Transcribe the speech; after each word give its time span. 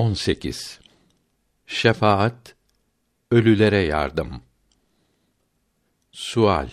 18 0.00 0.80
Şefaat 1.66 2.54
ölülere 3.30 3.76
yardım 3.76 4.42
Sual 6.12 6.68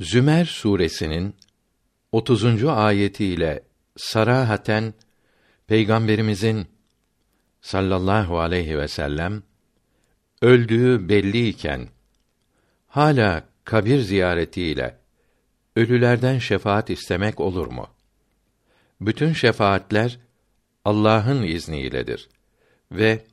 Zümer 0.00 0.44
suresinin 0.44 1.36
30. 2.12 2.64
ayetiyle 2.64 3.62
sarahaten 3.96 4.94
peygamberimizin 5.66 6.66
sallallahu 7.60 8.38
aleyhi 8.38 8.78
ve 8.78 8.88
sellem 8.88 9.42
öldüğü 10.42 11.08
belliyken 11.08 11.88
hala 12.86 13.44
kabir 13.64 14.00
ziyaretiyle 14.00 14.98
ölülerden 15.76 16.38
şefaat 16.38 16.90
istemek 16.90 17.40
olur 17.40 17.66
mu? 17.66 17.88
Bütün 19.00 19.32
şefaatler 19.32 20.27
Allah'ın 20.88 21.42
izniyledir 21.42 22.28
ve 22.92 23.24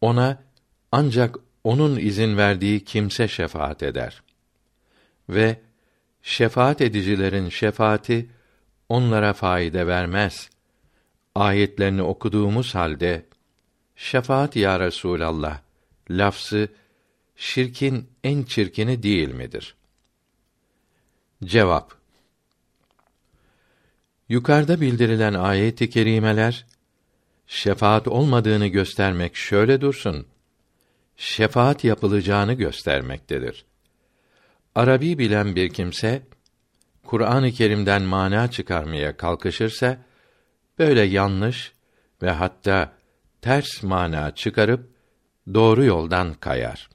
ona 0.00 0.42
ancak 0.92 1.36
onun 1.64 1.96
izin 1.96 2.36
verdiği 2.36 2.84
kimse 2.84 3.28
şefaat 3.28 3.82
eder. 3.82 4.22
Ve 5.28 5.60
şefaat 6.22 6.80
edicilerin 6.80 7.48
şefaati 7.48 8.30
onlara 8.88 9.32
faide 9.32 9.86
vermez. 9.86 10.50
Ayetlerini 11.34 12.02
okuduğumuz 12.02 12.74
halde 12.74 13.26
şefaat 13.96 14.56
ya 14.56 14.80
Resulallah 14.80 15.60
lafzı 16.10 16.68
şirkin 17.36 18.10
en 18.24 18.42
çirkini 18.42 19.02
değil 19.02 19.34
midir? 19.34 19.74
Cevap 21.44 21.94
Yukarıda 24.28 24.80
bildirilen 24.80 25.34
ayet-i 25.34 25.90
kerimeler 25.90 26.66
şefaat 27.50 28.08
olmadığını 28.08 28.66
göstermek 28.66 29.36
şöyle 29.36 29.80
dursun. 29.80 30.26
Şefaat 31.16 31.84
yapılacağını 31.84 32.52
göstermektedir. 32.52 33.64
Arabi 34.74 35.18
bilen 35.18 35.56
bir 35.56 35.70
kimse 35.70 36.22
Kur'an-ı 37.06 37.52
Kerim'den 37.52 38.02
mana 38.02 38.50
çıkarmaya 38.50 39.16
kalkışırsa 39.16 39.98
böyle 40.78 41.00
yanlış 41.00 41.72
ve 42.22 42.30
hatta 42.30 42.92
ters 43.42 43.82
mana 43.82 44.34
çıkarıp 44.34 44.90
doğru 45.54 45.84
yoldan 45.84 46.34
kayar. 46.34 46.90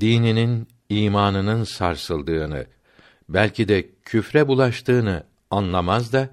Dininin, 0.00 0.68
imanının 0.88 1.64
sarsıldığını, 1.64 2.66
belki 3.28 3.68
de 3.68 3.88
küfre 4.04 4.48
bulaştığını 4.48 5.24
anlamaz 5.50 6.12
da 6.12 6.28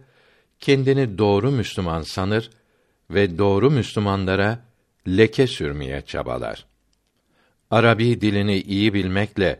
kendini 0.59 1.17
doğru 1.17 1.51
Müslüman 1.51 2.01
sanır 2.01 2.49
ve 3.09 3.37
doğru 3.37 3.71
Müslümanlara 3.71 4.59
leke 5.07 5.47
sürmeye 5.47 6.01
çabalar. 6.01 6.65
Arabi 7.71 8.21
dilini 8.21 8.61
iyi 8.61 8.93
bilmekle 8.93 9.59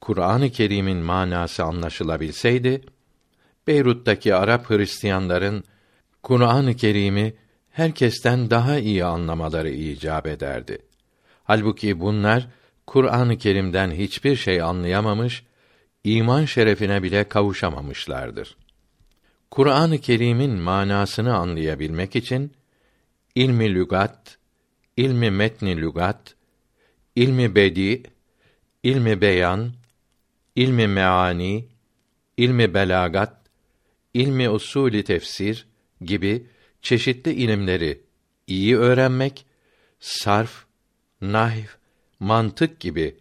Kur'an-ı 0.00 0.50
Kerim'in 0.50 0.98
manası 0.98 1.64
anlaşılabilseydi, 1.64 2.80
Beyrut'taki 3.66 4.34
Arap 4.34 4.70
Hristiyanların 4.70 5.64
Kur'an-ı 6.22 6.76
Kerim'i 6.76 7.34
herkesten 7.70 8.50
daha 8.50 8.78
iyi 8.78 9.04
anlamaları 9.04 9.70
icap 9.70 10.26
ederdi. 10.26 10.78
Halbuki 11.44 12.00
bunlar 12.00 12.48
Kur'an-ı 12.86 13.38
Kerim'den 13.38 13.90
hiçbir 13.90 14.36
şey 14.36 14.62
anlayamamış, 14.62 15.44
iman 16.04 16.44
şerefine 16.44 17.02
bile 17.02 17.24
kavuşamamışlardır. 17.24 18.56
Kur'an-ı 19.50 19.98
Kerim'in 19.98 20.50
manasını 20.50 21.36
anlayabilmek 21.36 22.16
için 22.16 22.52
ilmi 23.34 23.74
lügat, 23.74 24.38
ilmi 24.96 25.30
metni 25.30 25.76
lügat, 25.76 26.34
ilmi 27.16 27.54
bedi, 27.54 28.02
ilmi 28.82 29.20
beyan, 29.20 29.72
ilmi 30.56 30.86
meani, 30.86 31.68
ilmi 32.36 32.74
belagat, 32.74 33.36
ilmi 34.14 34.50
usulü 34.50 35.04
tefsir 35.04 35.66
gibi 36.00 36.46
çeşitli 36.82 37.32
ilimleri 37.32 38.00
iyi 38.46 38.76
öğrenmek, 38.76 39.46
sarf, 40.00 40.64
nahv, 41.20 41.66
mantık 42.20 42.80
gibi 42.80 43.16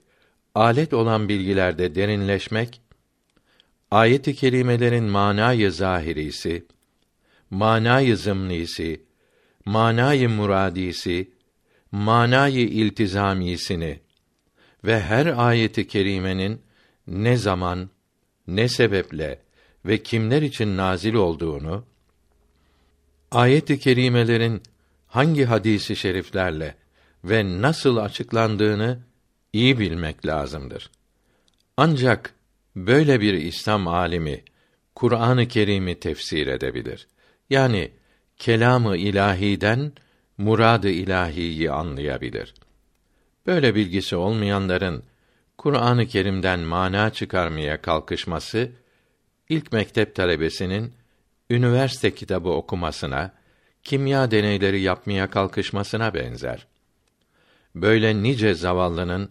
alet 0.55 0.93
olan 0.93 1.29
bilgilerde 1.29 1.95
derinleşmek 1.95 2.81
ayet-i 3.91 4.35
kerimelerin 4.35 5.03
manayı 5.03 5.71
zahirisi, 5.71 6.65
manayı 7.49 8.17
zımnisi, 8.17 9.08
manayı 9.69 10.29
muradisi, 10.29 11.31
manayı 11.91 12.67
iltizamisini 12.67 13.99
ve 14.83 15.01
her 15.01 15.25
ayeti 15.25 15.87
kerimenin 15.87 16.61
ne 17.07 17.37
zaman, 17.37 17.89
ne 18.47 18.69
sebeple 18.69 19.39
ve 19.85 20.03
kimler 20.03 20.41
için 20.41 20.77
nazil 20.77 21.13
olduğunu, 21.13 21.85
ayet-i 23.31 23.79
kerimelerin 23.79 24.63
hangi 25.07 25.45
hadisi 25.45 25.95
şeriflerle 25.95 26.75
ve 27.23 27.61
nasıl 27.61 27.97
açıklandığını 27.97 28.99
iyi 29.53 29.79
bilmek 29.79 30.25
lazımdır. 30.25 30.91
Ancak 31.77 32.33
böyle 32.75 33.21
bir 33.21 33.33
İslam 33.33 33.87
alimi 33.87 34.43
Kur'an-ı 34.95 35.47
Kerim'i 35.47 35.99
tefsir 35.99 36.47
edebilir. 36.47 37.07
Yani 37.49 37.91
kelamı 38.39 38.97
ilahiden 38.97 39.91
muradı 40.37 40.89
ilahiyi 40.89 41.71
anlayabilir. 41.71 42.53
Böyle 43.47 43.75
bilgisi 43.75 44.15
olmayanların 44.15 45.03
Kur'an-ı 45.57 46.07
Kerim'den 46.07 46.59
mana 46.59 47.09
çıkarmaya 47.09 47.81
kalkışması 47.81 48.71
ilk 49.49 49.71
mektep 49.71 50.15
talebesinin 50.15 50.93
üniversite 51.49 52.15
kitabı 52.15 52.49
okumasına, 52.49 53.33
kimya 53.83 54.31
deneyleri 54.31 54.81
yapmaya 54.81 55.29
kalkışmasına 55.29 56.13
benzer. 56.13 56.67
Böyle 57.75 58.23
nice 58.23 58.53
zavallının 58.53 59.29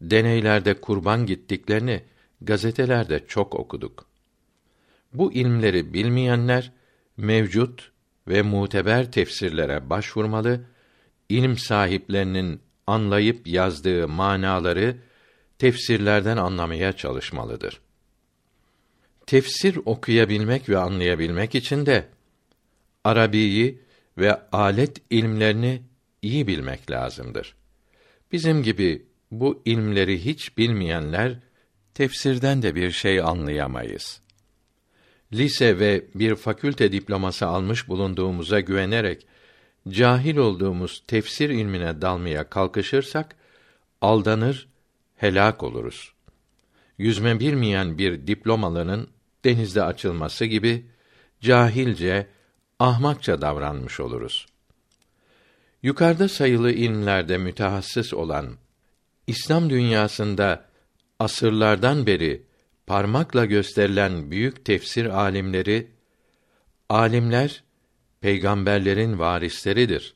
deneylerde 0.00 0.80
kurban 0.80 1.26
gittiklerini 1.26 2.02
gazetelerde 2.40 3.24
çok 3.28 3.54
okuduk. 3.54 4.06
Bu 5.12 5.32
ilmleri 5.32 5.94
bilmeyenler 5.94 6.72
mevcut 7.16 7.92
ve 8.28 8.42
muteber 8.42 9.12
tefsirlere 9.12 9.90
başvurmalı, 9.90 10.60
ilim 11.28 11.58
sahiplerinin 11.58 12.60
anlayıp 12.86 13.46
yazdığı 13.46 14.08
manaları 14.08 14.96
tefsirlerden 15.58 16.36
anlamaya 16.36 16.92
çalışmalıdır. 16.92 17.80
Tefsir 19.26 19.78
okuyabilmek 19.84 20.68
ve 20.68 20.78
anlayabilmek 20.78 21.54
için 21.54 21.86
de 21.86 22.08
Arabiyi 23.04 23.82
ve 24.18 24.50
alet 24.52 24.96
ilmlerini 25.10 25.82
iyi 26.22 26.46
bilmek 26.46 26.90
lazımdır. 26.90 27.54
Bizim 28.32 28.62
gibi 28.62 29.06
bu 29.30 29.62
ilmleri 29.64 30.24
hiç 30.24 30.58
bilmeyenler 30.58 31.38
tefsirden 31.94 32.62
de 32.62 32.74
bir 32.74 32.90
şey 32.90 33.20
anlayamayız. 33.20 34.20
Lise 35.32 35.78
ve 35.78 36.04
bir 36.14 36.34
fakülte 36.34 36.92
diploması 36.92 37.46
almış 37.46 37.88
bulunduğumuza 37.88 38.60
güvenerek 38.60 39.26
cahil 39.88 40.36
olduğumuz 40.36 41.02
tefsir 41.06 41.50
ilmine 41.50 42.02
dalmaya 42.02 42.50
kalkışırsak 42.50 43.36
aldanır, 44.00 44.68
helak 45.16 45.62
oluruz. 45.62 46.12
Yüzme 46.98 47.40
bilmeyen 47.40 47.98
bir 47.98 48.26
diplomalının 48.26 49.08
denizde 49.44 49.82
açılması 49.82 50.44
gibi 50.44 50.86
cahilce, 51.40 52.26
ahmakça 52.78 53.40
davranmış 53.40 54.00
oluruz. 54.00 54.46
Yukarıda 55.82 56.28
sayılı 56.28 56.72
ilmlerde 56.72 57.38
mütehassıs 57.38 58.14
olan 58.14 58.56
İslam 59.26 59.70
dünyasında 59.70 60.64
asırlardan 61.18 62.06
beri 62.06 62.47
parmakla 62.88 63.44
gösterilen 63.44 64.30
büyük 64.30 64.64
tefsir 64.64 65.06
alimleri 65.06 65.90
alimler 66.88 67.62
peygamberlerin 68.20 69.18
varisleridir. 69.18 70.14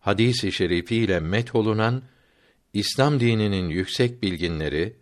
Hadis-i 0.00 0.52
şerifiyle 0.52 1.20
metholunan 1.20 2.02
İslam 2.72 3.20
dininin 3.20 3.68
yüksek 3.68 4.22
bilginleri 4.22 4.96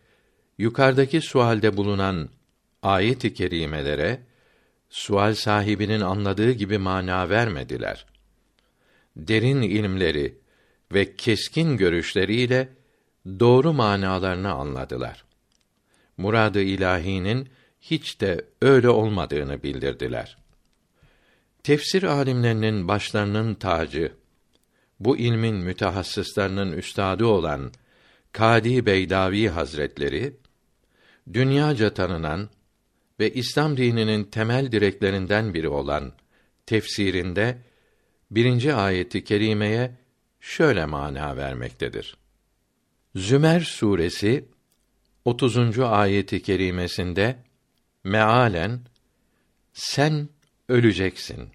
yukarıdaki 0.59 1.21
sualde 1.21 1.77
bulunan 1.77 2.29
ayet-i 2.83 3.35
kerimelere 3.35 4.21
sual 4.89 5.35
sahibinin 5.35 6.01
anladığı 6.01 6.53
gibi 6.53 6.79
mana 6.79 7.29
vermediler. 7.29 8.07
Derin 9.17 9.63
ilimleri 9.63 10.39
ve 10.93 11.17
keskin 11.17 11.77
görüşleriyle 11.77 12.69
doğru 13.41 13.73
manalarını 13.73 14.53
anladılar. 14.53 15.30
Muradı 16.20 16.62
ilahinin 16.62 17.49
hiç 17.81 18.20
de 18.20 18.44
öyle 18.62 18.88
olmadığını 18.88 19.62
bildirdiler. 19.62 20.37
Tefsir 21.62 22.02
alimlerinin 22.02 22.88
başlarının 22.88 23.55
tacı, 23.55 24.12
bu 25.00 25.17
ilmin 25.17 25.55
mütehassıslarının 25.55 26.72
üstadı 26.72 27.26
olan 27.26 27.72
Kadi 28.32 28.87
Beydavi 28.87 29.49
Hazretleri 29.49 30.37
dünyaca 31.32 31.94
tanınan 31.94 32.49
ve 33.20 33.32
İslam 33.32 33.76
dininin 33.76 34.25
temel 34.25 34.72
direklerinden 34.72 35.55
biri 35.55 35.69
olan 35.69 36.12
tefsirinde 36.67 37.58
birinci 38.31 38.75
ayeti 38.75 39.25
kerimeye 39.25 39.96
şöyle 40.40 40.84
mana 40.84 41.37
vermektedir. 41.37 42.17
Zümer 43.14 43.61
suresi 43.61 44.44
30. 45.25 45.78
ayeti 45.78 46.43
kerimesinde 46.43 47.37
mealen 48.05 48.81
sen 49.72 50.28
öleceksin. 50.69 51.49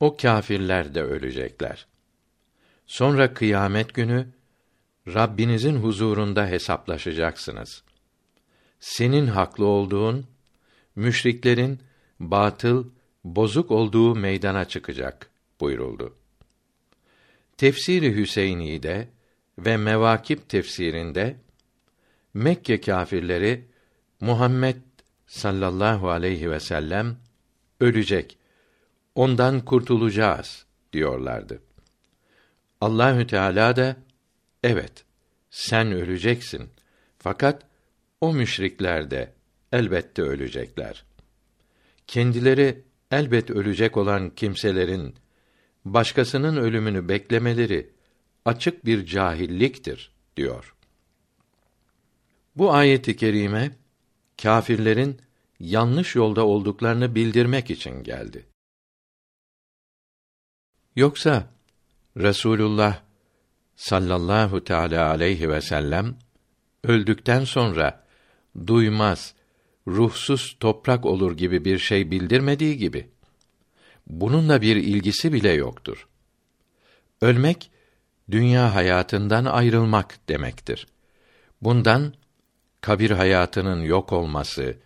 O 0.00 0.16
kâfirler 0.16 0.94
de 0.94 1.02
ölecekler. 1.02 1.86
Sonra 2.86 3.34
kıyamet 3.34 3.94
günü 3.94 4.28
Rabbinizin 5.08 5.76
huzurunda 5.76 6.46
hesaplaşacaksınız. 6.46 7.82
Senin 8.80 9.26
haklı 9.26 9.66
olduğun, 9.66 10.26
müşriklerin 10.96 11.80
batıl, 12.20 12.84
bozuk 13.24 13.70
olduğu 13.70 14.14
meydana 14.14 14.64
çıkacak 14.64 15.30
buyuruldu. 15.60 16.14
Tefsiri 17.56 18.16
Hüseyni'de 18.16 19.08
ve 19.58 19.76
Mevakip 19.76 20.48
tefsirinde 20.48 21.36
Mekke 22.34 22.80
kâfirleri 22.80 23.68
Muhammed 24.20 24.76
sallallahu 25.26 26.10
aleyhi 26.10 26.50
ve 26.50 26.60
sellem 26.60 27.16
ölecek. 27.80 28.38
Ondan 29.14 29.64
kurtulacağız 29.64 30.66
diyorlardı. 30.92 31.62
Allahü 32.80 33.26
Teala 33.26 33.76
da 33.76 33.96
evet 34.62 35.04
sen 35.50 35.92
öleceksin. 35.92 36.70
Fakat 37.18 37.62
o 38.20 38.32
müşrikler 38.34 39.10
de 39.10 39.32
elbette 39.72 40.22
ölecekler. 40.22 41.04
Kendileri 42.06 42.84
elbet 43.10 43.50
ölecek 43.50 43.96
olan 43.96 44.30
kimselerin 44.30 45.14
başkasının 45.84 46.56
ölümünü 46.56 47.08
beklemeleri 47.08 47.90
açık 48.44 48.84
bir 48.84 49.06
cahilliktir 49.06 50.12
diyor. 50.36 50.73
Bu 52.56 52.72
ayeti 52.72 53.16
kerime 53.16 53.70
kâfirlerin 54.42 55.20
yanlış 55.60 56.14
yolda 56.14 56.46
olduklarını 56.46 57.14
bildirmek 57.14 57.70
için 57.70 58.02
geldi. 58.02 58.46
Yoksa 60.96 61.50
Resulullah 62.16 63.02
sallallahu 63.76 64.64
teala 64.64 65.10
aleyhi 65.10 65.48
ve 65.48 65.60
sellem 65.60 66.16
öldükten 66.82 67.44
sonra 67.44 68.04
duymaz, 68.66 69.34
ruhsuz 69.86 70.56
toprak 70.60 71.06
olur 71.06 71.36
gibi 71.36 71.64
bir 71.64 71.78
şey 71.78 72.10
bildirmediği 72.10 72.76
gibi 72.76 73.08
bununla 74.06 74.62
bir 74.62 74.76
ilgisi 74.76 75.32
bile 75.32 75.52
yoktur. 75.52 76.08
Ölmek 77.20 77.70
dünya 78.30 78.74
hayatından 78.74 79.44
ayrılmak 79.44 80.28
demektir. 80.28 80.86
Bundan 81.62 82.14
kabir 82.84 83.10
hayatının 83.10 83.80
yok 83.82 84.12
olması, 84.12 84.76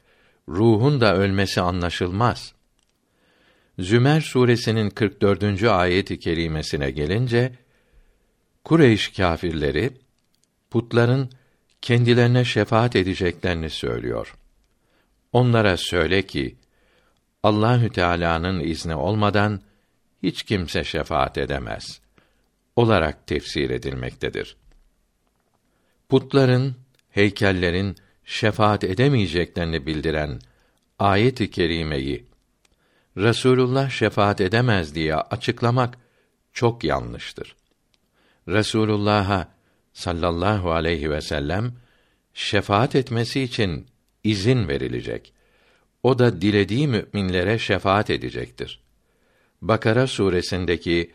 ruhun 0.48 1.00
da 1.00 1.16
ölmesi 1.16 1.60
anlaşılmaz. 1.60 2.54
Zümer 3.78 4.20
suresinin 4.20 4.90
44. 4.90 5.64
ayeti 5.64 6.18
kerimesine 6.18 6.90
gelince 6.90 7.52
Kureyş 8.64 9.08
kâfirleri 9.08 9.90
putların 10.70 11.30
kendilerine 11.82 12.44
şefaat 12.44 12.96
edeceklerini 12.96 13.70
söylüyor. 13.70 14.36
Onlara 15.32 15.76
söyle 15.76 16.22
ki 16.22 16.56
Allahü 17.42 17.90
Teala'nın 17.90 18.60
izni 18.60 18.94
olmadan 18.94 19.60
hiç 20.22 20.42
kimse 20.42 20.84
şefaat 20.84 21.38
edemez 21.38 22.00
olarak 22.76 23.26
tefsir 23.26 23.70
edilmektedir. 23.70 24.56
Putların, 26.08 26.74
heykellerin 27.10 27.96
şefaat 28.24 28.84
edemeyeceklerini 28.84 29.86
bildiren 29.86 30.40
ayet-i 30.98 31.50
kerimeyi 31.50 32.28
Resulullah 33.16 33.90
şefaat 33.90 34.40
edemez 34.40 34.94
diye 34.94 35.14
açıklamak 35.14 35.98
çok 36.52 36.84
yanlıştır. 36.84 37.56
Resulullah'a 38.48 39.48
sallallahu 39.92 40.72
aleyhi 40.72 41.10
ve 41.10 41.20
sellem 41.20 41.72
şefaat 42.34 42.94
etmesi 42.94 43.40
için 43.40 43.86
izin 44.24 44.68
verilecek. 44.68 45.32
O 46.02 46.18
da 46.18 46.40
dilediği 46.40 46.88
müminlere 46.88 47.58
şefaat 47.58 48.10
edecektir. 48.10 48.80
Bakara 49.62 50.06
suresindeki 50.06 51.12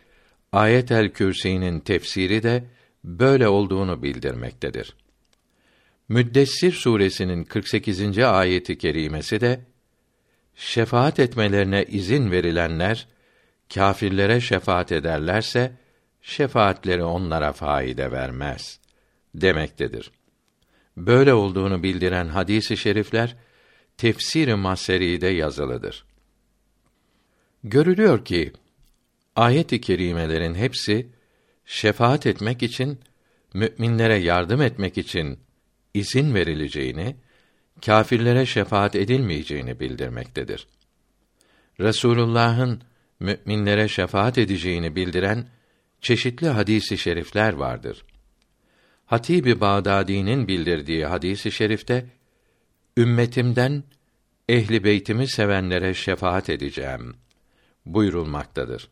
Ayet-el 0.52 1.08
Kürsi'nin 1.08 1.80
tefsiri 1.80 2.42
de 2.42 2.64
böyle 3.04 3.48
olduğunu 3.48 4.02
bildirmektedir. 4.02 4.94
Müddessir 6.08 6.72
suresinin 6.72 7.44
48. 7.44 8.18
ayeti 8.18 8.78
kerimesi 8.78 9.40
de 9.40 9.60
şefaat 10.54 11.18
etmelerine 11.18 11.84
izin 11.84 12.30
verilenler 12.30 13.08
kâfirlere 13.74 14.40
şefaat 14.40 14.92
ederlerse 14.92 15.72
şefaatleri 16.22 17.04
onlara 17.04 17.52
faide 17.52 18.12
vermez 18.12 18.80
demektedir. 19.34 20.10
Böyle 20.96 21.34
olduğunu 21.34 21.82
bildiren 21.82 22.28
hadisi 22.28 22.74
i 22.74 22.76
şerifler 22.76 23.36
tefsir-i 23.96 24.54
Maseri'de 24.54 25.28
yazılıdır. 25.28 26.04
Görülüyor 27.64 28.24
ki 28.24 28.52
ayet-i 29.36 29.80
kerimelerin 29.80 30.54
hepsi 30.54 31.06
şefaat 31.64 32.26
etmek 32.26 32.62
için 32.62 33.00
müminlere 33.54 34.16
yardım 34.16 34.62
etmek 34.62 34.98
için 34.98 35.43
izin 35.94 36.34
verileceğini, 36.34 37.16
kâfirlere 37.86 38.46
şefaat 38.46 38.96
edilmeyeceğini 38.96 39.80
bildirmektedir. 39.80 40.66
Resulullah'ın 41.80 42.82
müminlere 43.20 43.88
şefaat 43.88 44.38
edeceğini 44.38 44.96
bildiren 44.96 45.48
çeşitli 46.00 46.48
hadisi 46.48 46.98
şerifler 46.98 47.52
vardır. 47.52 48.04
Hatibi 49.06 49.60
Bağdadi'nin 49.60 50.48
bildirdiği 50.48 51.06
hadisi 51.06 51.52
şerifte 51.52 52.06
ümmetimden 52.96 53.84
ehli 54.48 54.84
beytimi 54.84 55.28
sevenlere 55.28 55.94
şefaat 55.94 56.50
edeceğim 56.50 57.16
buyurulmaktadır. 57.86 58.88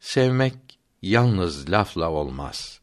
Sevmek 0.00 0.54
yalnız 1.02 1.70
lafla 1.70 2.10
olmaz. 2.10 2.80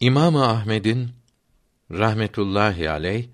İmam 0.00 0.36
Ahmed'in 0.36 1.17
rahmetullahi 1.90 2.90
aleyh 2.90 3.28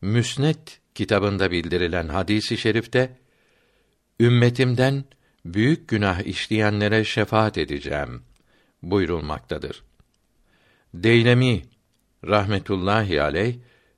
Müsned 0.00 0.68
kitabında 0.94 1.50
bildirilen 1.50 2.08
hadisi 2.08 2.58
şerifte 2.58 3.16
ümmetimden 4.20 5.04
büyük 5.44 5.88
günah 5.88 6.20
işleyenlere 6.20 7.04
şefaat 7.04 7.58
edeceğim 7.58 8.22
buyurulmaktadır. 8.82 9.82
Deylemi 10.94 11.62
rahmetullahi 12.24 13.22
aleyh 13.22 13.54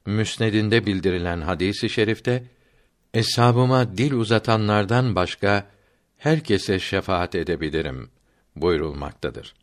Müsnedinde 0.07 0.87
bildirilen 0.87 1.41
hadisi 1.41 1.91
şerifte 1.91 2.45
Eshabıma 3.15 3.97
dil 3.97 4.13
uzatanlardan 4.13 5.15
başka 5.15 5.71
herkese 6.19 6.79
şefaat 6.79 7.35
edebilirim 7.35 8.11
buyurulmaktadır. 8.57 9.55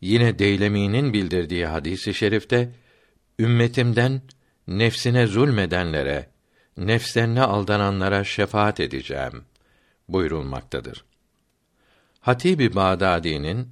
Yine 0.00 0.38
Deylemi'nin 0.38 1.12
bildirdiği 1.12 1.66
hadisi 1.66 2.14
şerifte 2.14 2.70
ümmetimden 3.38 4.22
nefsine 4.68 5.26
zulmedenlere, 5.26 6.28
nefslerine 6.76 7.42
aldananlara 7.42 8.24
şefaat 8.24 8.80
edeceğim 8.80 9.44
buyurulmaktadır. 10.08 11.04
Hatibi 12.20 12.74
Bağdadi'nin 12.74 13.68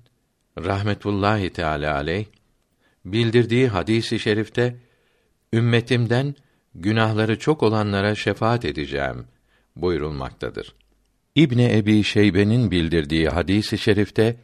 rahmetullahi 0.58 1.52
teala 1.52 1.94
aleyh 1.94 2.26
bildirdiği 3.04 3.68
hadisi 3.68 4.18
şerifte 4.18 4.76
ümmetimden 5.52 6.34
günahları 6.74 7.38
çok 7.38 7.62
olanlara 7.62 8.14
şefaat 8.14 8.64
edeceğim 8.64 9.26
buyurulmaktadır. 9.76 10.74
İbni 11.34 11.76
Ebi 11.76 12.04
Şeybe'nin 12.04 12.70
bildirdiği 12.70 13.28
hadisi 13.28 13.78
şerifte 13.78 14.36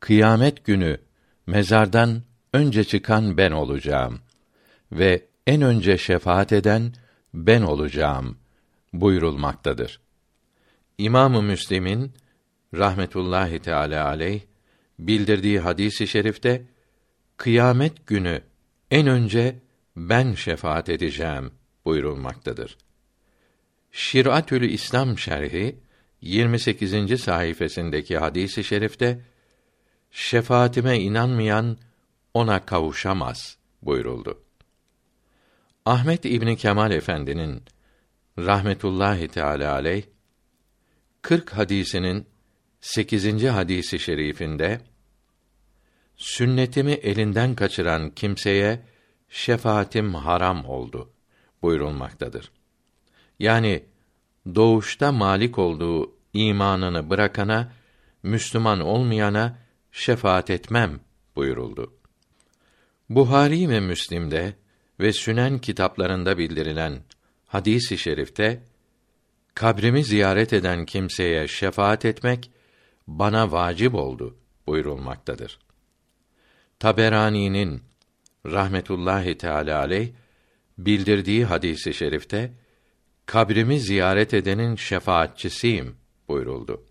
kıyamet 0.00 0.64
günü 0.64 0.98
mezardan 1.46 2.22
önce 2.52 2.84
çıkan 2.84 3.36
ben 3.36 3.52
olacağım 3.52 4.20
ve 4.94 5.26
en 5.46 5.62
önce 5.62 5.98
şefaat 5.98 6.52
eden 6.52 6.92
ben 7.34 7.62
olacağım 7.62 8.38
buyurulmaktadır. 8.92 10.00
İmamı 10.98 11.42
Müslim'in 11.42 12.12
rahmetullahi 12.74 13.58
teala 13.58 14.06
aleyh 14.06 14.40
bildirdiği 14.98 15.60
hadisi 15.60 16.04
i 16.04 16.06
şerifte 16.06 16.66
kıyamet 17.36 18.06
günü 18.06 18.42
en 18.90 19.06
önce 19.06 19.58
ben 19.96 20.34
şefaat 20.34 20.88
edeceğim 20.88 21.50
buyurulmaktadır. 21.84 22.76
Şiratül 23.92 24.62
İslam 24.70 25.18
şerhi 25.18 25.78
28. 26.20 27.20
sayfasındaki 27.20 28.18
hadisi 28.18 28.60
i 28.60 28.64
şerifte 28.64 29.20
şefaatime 30.10 31.00
inanmayan 31.00 31.76
ona 32.34 32.66
kavuşamaz 32.66 33.56
buyuruldu. 33.82 34.43
Ahmet 35.86 36.24
İbni 36.24 36.56
Kemal 36.56 36.90
Efendi'nin 36.90 37.62
rahmetullahi 38.38 39.28
teala 39.28 39.72
aleyh 39.72 40.02
40 41.22 41.50
hadisinin 41.50 42.26
8. 42.80 43.44
hadisi 43.44 43.98
şerifinde 43.98 44.80
sünnetimi 46.16 46.92
elinden 46.92 47.54
kaçıran 47.54 48.10
kimseye 48.10 48.82
şefaatim 49.28 50.14
haram 50.14 50.64
oldu 50.64 51.10
buyurulmaktadır. 51.62 52.50
Yani 53.38 53.84
doğuşta 54.54 55.12
malik 55.12 55.58
olduğu 55.58 56.12
imanını 56.32 57.10
bırakana, 57.10 57.72
Müslüman 58.22 58.80
olmayana 58.80 59.58
şefaat 59.92 60.50
etmem 60.50 61.00
buyuruldu. 61.36 61.94
Buhari 63.08 63.68
ve 63.68 63.80
Müslim'de 63.80 64.63
ve 65.00 65.12
Sünen 65.12 65.58
kitaplarında 65.58 66.38
bildirilen 66.38 67.02
hadisi 67.46 67.94
i 67.94 67.98
şerifte 67.98 68.62
kabrimi 69.54 70.04
ziyaret 70.04 70.52
eden 70.52 70.86
kimseye 70.86 71.48
şefaat 71.48 72.04
etmek 72.04 72.50
bana 73.06 73.52
vacip 73.52 73.94
oldu 73.94 74.36
buyurulmaktadır. 74.66 75.58
Taberani'nin 76.78 77.82
rahmetullahi 78.46 79.38
teala 79.38 79.78
aleyh 79.78 80.08
bildirdiği 80.78 81.44
hadisi 81.44 81.90
i 81.90 81.94
şerifte 81.94 82.52
kabrimi 83.26 83.80
ziyaret 83.80 84.34
edenin 84.34 84.76
şefaatçisiyim 84.76 85.96
buyuruldu. 86.28 86.84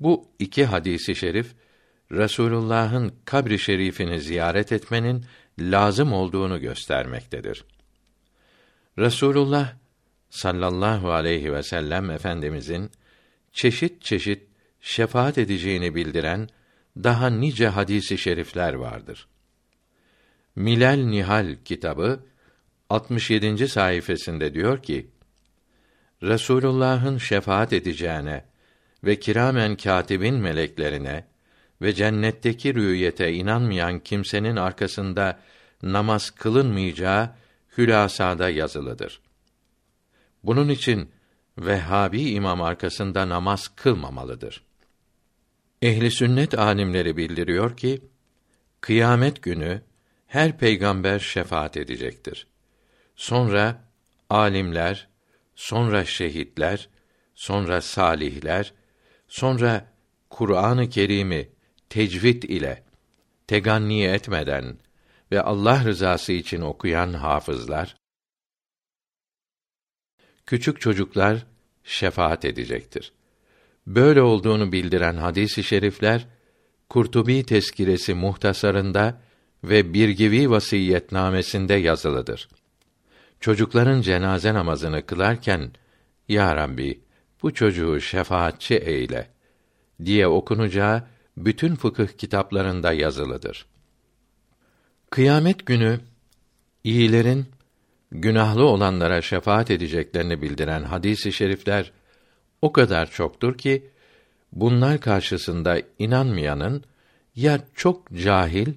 Bu 0.00 0.28
iki 0.38 0.64
hadisi 0.64 1.14
şerif 1.14 1.54
Resulullah'ın 2.12 3.14
kabri 3.24 3.58
şerifini 3.58 4.20
ziyaret 4.20 4.72
etmenin 4.72 5.24
lazım 5.58 6.12
olduğunu 6.12 6.60
göstermektedir. 6.60 7.64
Resulullah 8.98 9.74
sallallahu 10.30 11.12
aleyhi 11.12 11.52
ve 11.52 11.62
sellem 11.62 12.10
efendimizin 12.10 12.90
çeşit 13.52 14.02
çeşit 14.02 14.42
şefaat 14.80 15.38
edeceğini 15.38 15.94
bildiren 15.94 16.48
daha 16.96 17.30
nice 17.30 17.68
hadisi 17.68 18.18
şerifler 18.18 18.74
vardır. 18.74 19.28
Milal 20.56 20.96
Nihal 20.96 21.56
kitabı 21.64 22.20
67. 22.90 23.68
sayfasında 23.68 24.54
diyor 24.54 24.82
ki: 24.82 25.10
Resulullah'ın 26.22 27.18
şefaat 27.18 27.72
edeceğine 27.72 28.44
ve 29.04 29.18
kiramen 29.18 29.76
katibin 29.76 30.34
meleklerine 30.34 31.24
ve 31.82 31.92
cennetteki 31.92 32.74
rüyete 32.74 33.32
inanmayan 33.32 33.98
kimsenin 33.98 34.56
arkasında 34.56 35.40
namaz 35.82 36.30
kılınmayacağı 36.30 37.30
hülasada 37.78 38.50
yazılıdır. 38.50 39.20
Bunun 40.44 40.68
için 40.68 41.10
Vehhabi 41.58 42.22
imam 42.22 42.62
arkasında 42.62 43.28
namaz 43.28 43.68
kılmamalıdır. 43.76 44.64
Ehli 45.82 46.10
sünnet 46.10 46.58
alimleri 46.58 47.16
bildiriyor 47.16 47.76
ki 47.76 48.00
kıyamet 48.80 49.42
günü 49.42 49.82
her 50.26 50.58
peygamber 50.58 51.18
şefaat 51.18 51.76
edecektir. 51.76 52.46
Sonra 53.16 53.84
alimler, 54.30 55.08
sonra 55.54 56.04
şehitler, 56.04 56.88
sonra 57.34 57.80
salihler, 57.80 58.72
sonra 59.28 59.92
Kur'an-ı 60.30 60.88
Kerim'i 60.88 61.55
tecvid 61.90 62.42
ile 62.42 62.82
teganni 63.46 64.04
etmeden 64.04 64.76
ve 65.32 65.42
Allah 65.42 65.84
rızası 65.84 66.32
için 66.32 66.60
okuyan 66.60 67.12
hafızlar 67.12 67.96
küçük 70.46 70.80
çocuklar 70.80 71.46
şefaat 71.84 72.44
edecektir. 72.44 73.12
Böyle 73.86 74.22
olduğunu 74.22 74.72
bildiren 74.72 75.16
hadis-i 75.16 75.64
şerifler 75.64 76.26
Kurtubi 76.88 77.44
teskiresi 77.44 78.14
muhtasarında 78.14 79.20
ve 79.64 79.94
Birgivi 79.94 80.50
vasiyetnamesinde 80.50 81.74
yazılıdır. 81.74 82.48
Çocukların 83.40 84.00
cenaze 84.00 84.54
namazını 84.54 85.06
kılarken 85.06 85.72
Ya 86.28 86.56
Rabbi 86.56 87.00
bu 87.42 87.54
çocuğu 87.54 88.00
şefaatçi 88.00 88.74
eyle 88.74 89.30
diye 90.04 90.26
okunacağı 90.26 91.06
bütün 91.36 91.74
fıkıh 91.74 92.08
kitaplarında 92.08 92.92
yazılıdır. 92.92 93.66
Kıyamet 95.10 95.66
günü 95.66 96.00
iyilerin 96.84 97.46
günahlı 98.12 98.64
olanlara 98.64 99.22
şefaat 99.22 99.70
edeceklerini 99.70 100.42
bildiren 100.42 100.82
hadis-i 100.82 101.32
şerifler 101.32 101.92
o 102.62 102.72
kadar 102.72 103.10
çoktur 103.10 103.58
ki 103.58 103.90
bunlar 104.52 105.00
karşısında 105.00 105.82
inanmayanın 105.98 106.84
ya 107.36 107.60
çok 107.74 108.12
cahil 108.12 108.72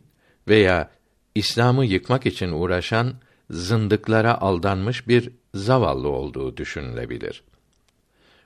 veya 0.48 0.90
İslam'ı 1.36 1.86
yıkmak 1.86 2.26
için 2.26 2.52
uğraşan 2.52 3.14
zındıklara 3.50 4.42
aldanmış 4.42 5.08
bir 5.08 5.32
zavallı 5.54 6.10
olduğu 6.10 6.58
düşünülebilir. 6.58 7.44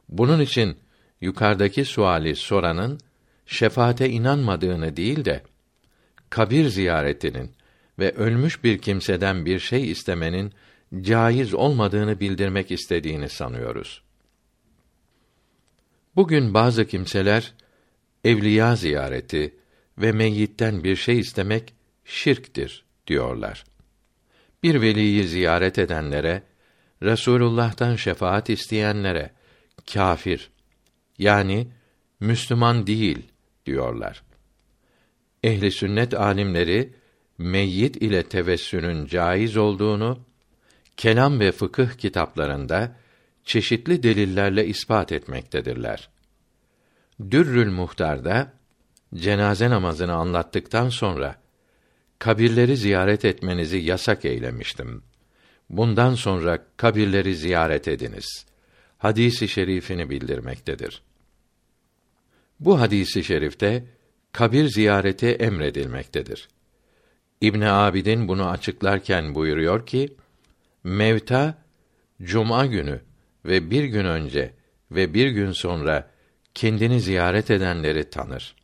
Bunun 0.10 0.40
için 0.40 0.78
yukarıdaki 1.22 1.86
suali 1.86 2.36
soranın 2.36 3.00
şefaate 3.46 4.10
inanmadığını 4.10 4.98
değil 4.98 5.26
de 5.26 5.44
kabir 6.30 6.68
ziyaretinin 6.68 7.52
ve 8.00 8.12
ölmüş 8.12 8.64
bir 8.64 8.78
kimseden 8.78 9.46
bir 9.46 9.60
şey 9.60 9.92
istemenin 9.92 10.54
caiz 11.02 11.54
olmadığını 11.54 12.20
bildirmek 12.20 12.72
istediğini 12.72 13.30
sanıyoruz. 13.30 14.04
Bugün 16.16 16.54
bazı 16.54 16.88
kimseler 16.88 17.54
evliya 18.24 18.76
ziyareti 18.76 19.56
ve 19.98 20.12
meyyitten 20.12 20.84
bir 20.84 20.96
şey 20.96 21.20
istemek 21.20 21.74
şirktir 22.06 22.86
diyorlar. 23.08 23.64
Bir 24.64 24.82
veliyi 24.82 25.28
ziyaret 25.28 25.80
edenlere, 25.80 26.44
Resulullah'tan 27.04 27.96
şefaat 27.96 28.50
isteyenlere 28.50 29.32
kafir 29.94 30.52
yani 31.18 31.68
Müslüman 32.20 32.88
değil 32.88 33.33
diyorlar. 33.66 34.24
Ehli 35.44 35.72
sünnet 35.72 36.14
alimleri 36.14 36.94
meyyit 37.38 37.96
ile 37.96 38.24
tevessünün 38.24 39.06
caiz 39.06 39.58
olduğunu 39.58 40.20
kelam 40.98 41.40
ve 41.40 41.52
fıkıh 41.52 41.92
kitaplarında 41.92 42.96
çeşitli 43.44 44.04
delillerle 44.04 44.66
ispat 44.66 45.12
etmektedirler. 45.12 46.10
Dürrül 47.32 47.72
Muhtar'da 47.72 48.54
cenaze 49.16 49.70
namazını 49.70 50.14
anlattıktan 50.14 50.90
sonra 50.90 51.36
kabirleri 52.20 52.78
ziyaret 52.78 53.26
etmenizi 53.26 53.78
yasak 53.78 54.26
eylemiştim. 54.26 55.04
Bundan 55.70 56.16
sonra 56.16 56.66
kabirleri 56.78 57.36
ziyaret 57.36 57.88
ediniz. 57.88 58.46
Hadisi 58.98 59.48
şerifini 59.48 60.10
bildirmektedir. 60.10 61.02
Bu 62.60 62.80
hadisi 62.82 63.24
şerifte 63.24 63.84
kabir 64.32 64.68
ziyareti 64.68 65.28
emredilmektedir. 65.28 66.48
İbn 67.42 67.62
Abidin 67.62 68.28
bunu 68.28 68.50
açıklarken 68.50 69.36
buyuruyor 69.36 69.86
ki: 69.86 70.16
Mevta 70.84 71.64
cuma 72.22 72.66
günü 72.66 73.02
ve 73.46 73.72
bir 73.72 73.84
gün 73.84 74.06
önce 74.06 74.54
ve 74.92 75.14
bir 75.14 75.28
gün 75.28 75.52
sonra 75.52 76.12
kendini 76.54 77.02
ziyaret 77.02 77.52
edenleri 77.52 78.10
tanır. 78.10 78.56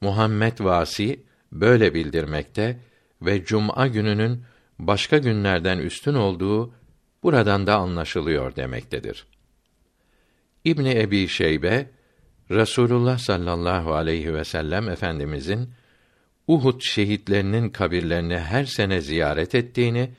Muhammed 0.00 0.60
Vasi 0.60 1.24
böyle 1.52 1.94
bildirmekte 1.94 2.80
ve 3.22 3.44
cuma 3.44 3.86
gününün 3.86 4.42
başka 4.78 5.18
günlerden 5.18 5.78
üstün 5.78 6.14
olduğu 6.14 6.74
buradan 7.22 7.66
da 7.66 7.76
anlaşılıyor 7.76 8.56
demektedir. 8.56 9.26
İbni 10.64 11.00
Ebi 11.00 11.28
Şeybe 11.28 11.90
Rasulullah 12.50 13.18
sallallahu 13.18 13.94
aleyhi 13.94 14.34
ve 14.34 14.44
sellem 14.44 14.88
efendimizin 14.88 15.70
Uhud 16.46 16.80
şehitlerinin 16.80 17.70
kabirlerini 17.70 18.38
her 18.38 18.64
sene 18.64 19.00
ziyaret 19.00 19.54
ettiğini 19.54 20.10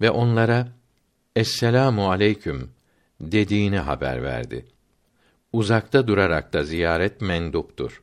ve 0.00 0.10
onlara 0.10 0.68
Esselamu 1.36 2.10
aleyküm 2.10 2.70
dediğini 3.20 3.78
haber 3.78 4.22
verdi. 4.22 4.66
uzakta 5.52 6.06
durarak 6.06 6.52
da 6.52 6.64
ziyaret 6.64 7.20
menduptur. 7.20 8.02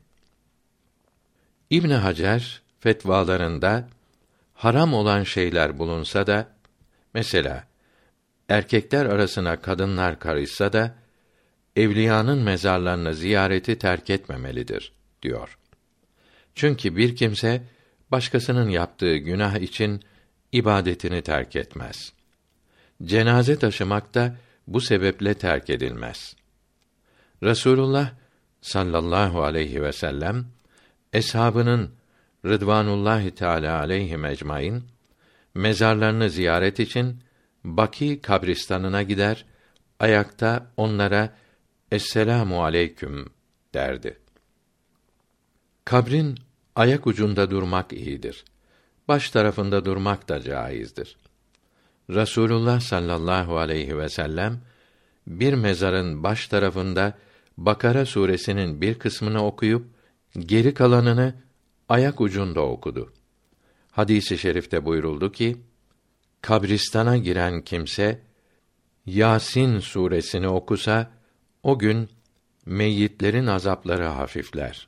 İbn 1.70 1.90
Hacer 1.90 2.62
fetvalarında 2.80 3.88
haram 4.54 4.94
olan 4.94 5.24
şeyler 5.24 5.80
bulunsa 5.80 6.28
da 6.28 6.48
mesela 7.14 7.68
erkekler 8.50 9.06
arasına 9.06 9.62
kadınlar 9.62 10.20
karışsa 10.20 10.74
da 10.74 10.96
evliyanın 11.76 12.40
mezarlarını 12.40 13.14
ziyareti 13.14 13.78
terk 13.78 14.10
etmemelidir 14.10 14.92
diyor. 15.22 15.58
Çünkü 16.56 16.96
bir 16.96 17.16
kimse 17.16 17.64
başkasının 18.12 18.70
yaptığı 18.70 19.18
günah 19.18 19.56
için 19.56 20.02
ibadetini 20.52 21.22
terk 21.22 21.56
etmez. 21.56 22.14
Cenaze 23.04 23.60
taşımak 23.60 24.14
da 24.14 24.36
bu 24.68 24.82
sebeple 24.82 25.34
terk 25.34 25.70
edilmez. 25.70 26.36
Resulullah 27.44 28.12
sallallahu 28.62 29.44
aleyhi 29.44 29.84
ve 29.84 29.92
sellem 29.92 30.46
eshabının 31.14 31.92
Rıdvanullahi 32.46 33.32
Teala 33.32 33.80
aleyhi 33.80 34.18
ecmaîn 34.26 34.84
mezarlarını 35.56 36.30
ziyaret 36.30 36.80
için 36.80 37.26
Baki 37.64 38.22
kabristanına 38.22 39.04
gider, 39.04 39.46
ayakta 40.00 40.72
onlara 40.78 41.34
Esselamu 41.92 42.64
aleyküm 42.64 43.26
derdi. 43.74 44.20
Kabrin 45.86 46.40
ayak 46.76 47.08
ucunda 47.08 47.52
durmak 47.52 47.94
iyidir. 47.94 48.46
Baş 49.08 49.30
tarafında 49.30 49.86
durmak 49.86 50.30
da 50.30 50.42
caizdir. 50.42 51.18
Rasulullah 52.10 52.80
sallallahu 52.80 53.58
aleyhi 53.58 53.98
ve 53.98 54.10
sellem 54.10 54.62
bir 55.28 55.54
mezarın 55.54 56.24
baş 56.24 56.48
tarafında 56.48 57.18
Bakara 57.58 58.06
suresinin 58.06 58.82
bir 58.82 59.00
kısmını 59.00 59.46
okuyup 59.46 59.86
geri 60.40 60.74
kalanını 60.74 61.34
ayak 61.90 62.22
ucunda 62.22 62.62
okudu. 62.62 63.14
Hadisi 63.92 64.36
i 64.36 64.38
şerifte 64.38 64.86
buyuruldu 64.86 65.32
ki: 65.32 65.58
Kabristana 66.42 67.18
giren 67.18 67.62
kimse 67.62 68.22
Yasin 69.06 69.80
suresini 69.80 70.48
okusa 70.48 71.12
o 71.66 71.80
gün 71.80 72.10
meyyitlerin 72.66 73.48
azapları 73.48 74.04
hafifler. 74.04 74.88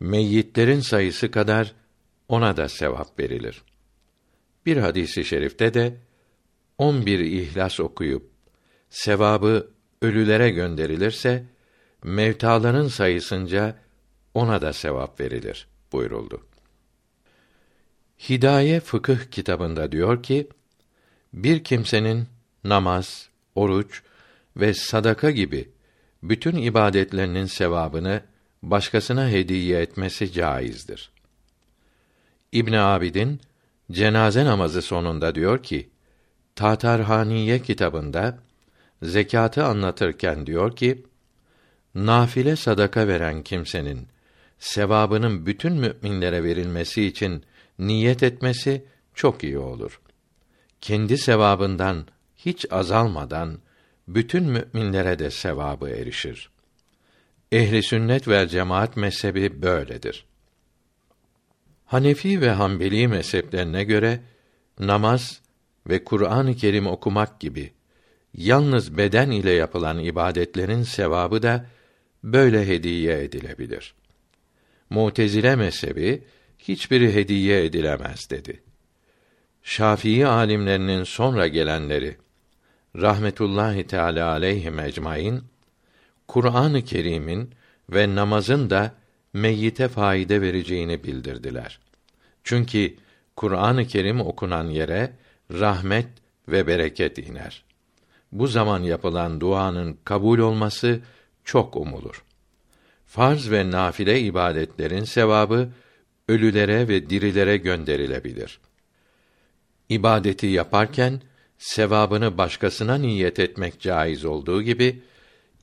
Meyyitlerin 0.00 0.80
sayısı 0.80 1.30
kadar 1.30 1.74
ona 2.28 2.56
da 2.56 2.68
sevap 2.68 3.18
verilir. 3.18 3.62
Bir 4.66 4.76
hadisi 4.76 5.24
şerifte 5.24 5.74
de 5.74 5.96
on 6.78 7.06
bir 7.06 7.18
ihlas 7.18 7.80
okuyup 7.80 8.30
sevabı 8.90 9.70
ölülere 10.02 10.50
gönderilirse 10.50 11.44
mevtaların 12.04 12.88
sayısınca 12.88 13.78
ona 14.34 14.62
da 14.62 14.72
sevap 14.72 15.20
verilir 15.20 15.68
buyuruldu. 15.92 16.46
Hidaye 18.28 18.80
Fıkıh 18.80 19.30
kitabında 19.30 19.92
diyor 19.92 20.22
ki, 20.22 20.48
bir 21.32 21.64
kimsenin 21.64 22.26
namaz, 22.64 23.28
oruç 23.54 24.02
ve 24.56 24.74
sadaka 24.74 25.30
gibi 25.30 25.70
bütün 26.22 26.56
ibadetlerinin 26.56 27.46
sevabını 27.46 28.22
başkasına 28.62 29.28
hediye 29.28 29.80
etmesi 29.80 30.32
caizdir. 30.32 31.10
İbn 32.52 32.72
Abidin 32.72 33.40
cenaze 33.92 34.44
namazı 34.44 34.82
sonunda 34.82 35.34
diyor 35.34 35.62
ki, 35.62 35.90
Tatarhaniye 36.56 37.62
kitabında 37.62 38.38
zekatı 39.02 39.64
anlatırken 39.64 40.46
diyor 40.46 40.76
ki, 40.76 41.04
nafile 41.94 42.56
sadaka 42.56 43.08
veren 43.08 43.42
kimsenin 43.42 44.08
sevabının 44.58 45.46
bütün 45.46 45.72
müminlere 45.72 46.44
verilmesi 46.44 47.04
için 47.04 47.44
niyet 47.78 48.22
etmesi 48.22 48.84
çok 49.14 49.44
iyi 49.44 49.58
olur. 49.58 50.00
Kendi 50.80 51.18
sevabından 51.18 52.06
hiç 52.36 52.66
azalmadan 52.72 53.58
bütün 54.14 54.44
müminlere 54.44 55.18
de 55.18 55.30
sevabı 55.30 55.88
erişir. 55.88 56.50
Ehli 57.52 57.82
sünnet 57.82 58.28
ve 58.28 58.48
cemaat 58.48 58.96
mezhebi 58.96 59.62
böyledir. 59.62 60.24
Hanefi 61.84 62.40
ve 62.40 62.50
Hanbeli 62.50 63.08
mezheplerine 63.08 63.84
göre 63.84 64.20
namaz 64.78 65.40
ve 65.88 66.04
Kur'an-ı 66.04 66.56
Kerim 66.56 66.86
okumak 66.86 67.40
gibi 67.40 67.72
yalnız 68.34 68.96
beden 68.96 69.30
ile 69.30 69.50
yapılan 69.50 69.98
ibadetlerin 69.98 70.82
sevabı 70.82 71.42
da 71.42 71.66
böyle 72.24 72.66
hediye 72.66 73.24
edilebilir. 73.24 73.94
Mutezile 74.90 75.56
mezhebi 75.56 76.24
hiçbiri 76.58 77.14
hediye 77.14 77.64
edilemez 77.64 78.30
dedi. 78.30 78.62
Şafii 79.62 80.26
alimlerinin 80.26 81.04
sonra 81.04 81.48
gelenleri 81.48 82.16
rahmetullahi 82.96 83.86
teala 83.86 84.30
aleyhi 84.30 84.72
ecmaîn 84.84 85.42
Kur'an-ı 86.28 86.84
Kerim'in 86.84 87.50
ve 87.90 88.14
namazın 88.14 88.70
da 88.70 88.94
meyyite 89.32 89.88
faide 89.88 90.40
vereceğini 90.40 91.04
bildirdiler. 91.04 91.78
Çünkü 92.44 92.96
Kur'an-ı 93.36 93.86
Kerim 93.86 94.20
okunan 94.20 94.64
yere 94.64 95.12
rahmet 95.50 96.06
ve 96.48 96.66
bereket 96.66 97.18
iner. 97.18 97.64
Bu 98.32 98.46
zaman 98.46 98.82
yapılan 98.82 99.40
duanın 99.40 99.98
kabul 100.04 100.38
olması 100.38 101.00
çok 101.44 101.76
umulur. 101.76 102.24
Farz 103.06 103.50
ve 103.50 103.70
nafile 103.70 104.20
ibadetlerin 104.20 105.04
sevabı 105.04 105.68
ölülere 106.28 106.88
ve 106.88 107.10
dirilere 107.10 107.56
gönderilebilir. 107.56 108.60
İbadeti 109.88 110.46
yaparken 110.46 111.20
sevabını 111.60 112.38
başkasına 112.38 112.98
niyet 112.98 113.38
etmek 113.38 113.80
caiz 113.80 114.24
olduğu 114.24 114.62
gibi 114.62 115.02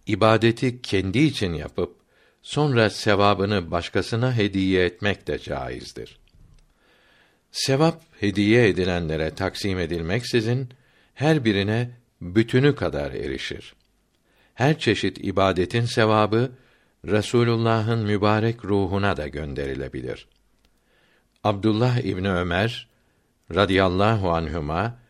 ibadeti 0.05 0.81
kendi 0.81 1.19
için 1.19 1.53
yapıp 1.53 1.95
sonra 2.41 2.89
sevabını 2.89 3.71
başkasına 3.71 4.35
hediye 4.35 4.85
etmek 4.85 5.27
de 5.27 5.39
caizdir. 5.39 6.19
Sevap 7.51 8.01
hediye 8.19 8.67
edilenlere 8.67 9.35
taksim 9.35 9.79
edilmeksizin 9.79 10.69
her 11.13 11.45
birine 11.45 11.89
bütünü 12.21 12.75
kadar 12.75 13.11
erişir. 13.11 13.73
Her 14.53 14.79
çeşit 14.79 15.17
ibadetin 15.17 15.85
sevabı 15.85 16.51
Resulullah'ın 17.05 17.99
mübarek 17.99 18.65
ruhuna 18.65 19.17
da 19.17 19.27
gönderilebilir. 19.27 20.27
Abdullah 21.43 21.97
İbni 21.97 22.31
Ömer 22.31 22.87
radıyallahu 23.55 24.31
anhuma 24.31 25.06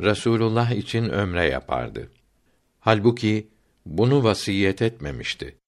Resulullah 0.00 0.70
için 0.70 1.08
ömre 1.08 1.44
yapardı. 1.44 2.10
Halbuki 2.80 3.48
bunu 3.86 4.24
vasiyet 4.24 4.82
etmemişti. 4.82 5.58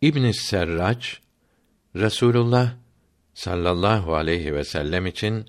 İbn 0.00 0.30
Serraç 0.30 1.20
Resulullah 1.96 2.76
sallallahu 3.34 4.14
aleyhi 4.14 4.54
ve 4.54 4.64
sellem 4.64 5.06
için 5.06 5.46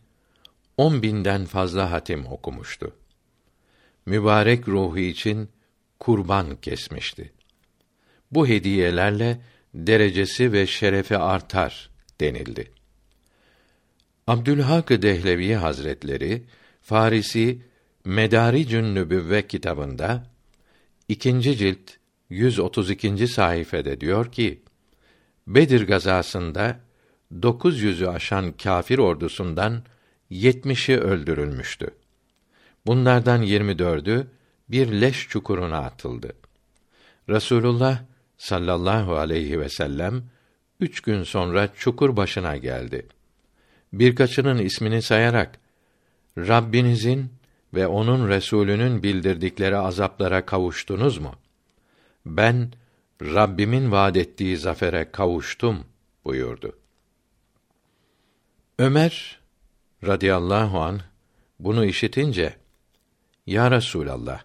on 0.78 1.04
binden 1.04 1.46
fazla 1.46 1.92
hatim 1.92 2.26
okumuştu. 2.26 2.96
Mübarek 4.06 4.68
ruhu 4.68 5.00
için 5.00 5.50
kurban 6.00 6.56
kesmişti. 6.56 7.34
Bu 8.32 8.48
hediyelerle 8.48 9.42
derecesi 9.74 10.52
ve 10.52 10.68
şerefi 10.68 11.18
artar 11.18 11.90
denildi. 12.22 12.72
Abdülhak 14.28 14.90
Dehlevi 14.90 15.56
Hazretleri 15.56 16.44
Farisi 16.82 17.62
Medaricün 18.06 18.96
Nübüvve 18.96 19.48
kitabında 19.48 20.24
ikinci 21.08 21.58
cilt 21.58 21.92
132. 22.30 23.28
sayfede 23.28 24.02
diyor 24.02 24.32
ki 24.32 24.62
Bedir 25.48 25.88
gazasında 25.88 26.80
900'ü 27.40 28.08
aşan 28.08 28.52
kâfir 28.52 28.98
ordusundan 28.98 29.84
70'i 30.32 30.98
öldürülmüştü. 30.98 31.88
Bunlardan 32.86 33.44
24'ü 33.44 34.28
bir 34.70 35.02
leş 35.02 35.28
çukuruna 35.30 35.78
atıldı. 35.78 36.34
Resulullah 37.30 38.00
sallallahu 38.38 39.16
aleyhi 39.16 39.60
ve 39.60 39.70
sellem 39.70 40.24
üç 40.80 41.02
gün 41.02 41.24
sonra 41.24 41.70
çukur 41.78 42.18
başına 42.18 42.58
geldi. 42.58 43.08
Birkaçının 43.94 44.58
ismini 44.58 45.02
sayarak 45.02 45.60
Rabbinizin 46.38 47.30
ve 47.74 47.88
onun 47.88 48.30
Resulünün 48.30 49.04
bildirdikleri 49.04 49.78
azaplara 49.78 50.46
kavuştunuz 50.46 51.18
mu? 51.18 51.36
Ben 52.26 52.72
Rabbimin 53.22 53.92
vaad 53.92 54.16
ettiği 54.16 54.58
zafere 54.58 55.12
kavuştum 55.12 55.86
buyurdu. 56.26 56.78
Ömer 58.80 59.40
radıyallahu 60.06 60.80
an 60.80 61.02
bunu 61.60 61.86
işitince 61.86 62.56
Ya 63.48 63.72
Resulallah 63.72 64.42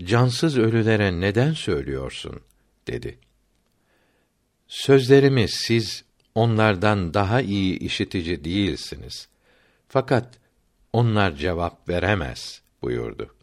cansız 0.00 0.58
ölülere 0.58 1.20
neden 1.20 1.52
söylüyorsun? 1.52 2.40
dedi. 2.86 3.18
Sözlerimi 4.68 5.48
siz 5.48 6.04
onlardan 6.34 7.14
daha 7.14 7.40
iyi 7.40 7.78
işitici 7.78 8.44
değilsiniz. 8.44 9.28
Fakat 9.88 10.38
onlar 10.92 11.36
cevap 11.36 11.88
veremez 11.88 12.62
buyurdu. 12.82 13.34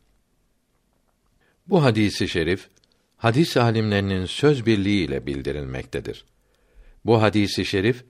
Bu 1.68 1.84
hadisi 1.84 2.30
şerif 2.30 2.68
hadis 3.18 3.58
alimlerinin 3.58 4.26
söz 4.26 4.66
birliğiyle 4.66 5.26
bildirilmektedir. 5.26 6.26
Bu 7.06 7.22
hadisi 7.22 7.66
şerif 7.66 8.04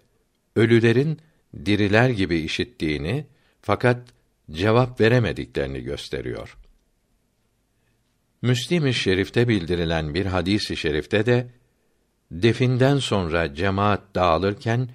ölülerin 0.55 1.19
diriler 1.65 2.09
gibi 2.09 2.39
işittiğini 2.39 3.25
fakat 3.61 4.07
cevap 4.51 5.01
veremediklerini 5.01 5.81
gösteriyor. 5.81 6.57
Müslim-i 8.41 8.93
Şerif'te 8.93 9.47
bildirilen 9.47 10.13
bir 10.13 10.25
hadisi 10.25 10.77
şerifte 10.77 11.25
de 11.25 11.47
definden 12.31 12.97
sonra 12.97 13.55
cemaat 13.55 14.01
dağılırken 14.15 14.89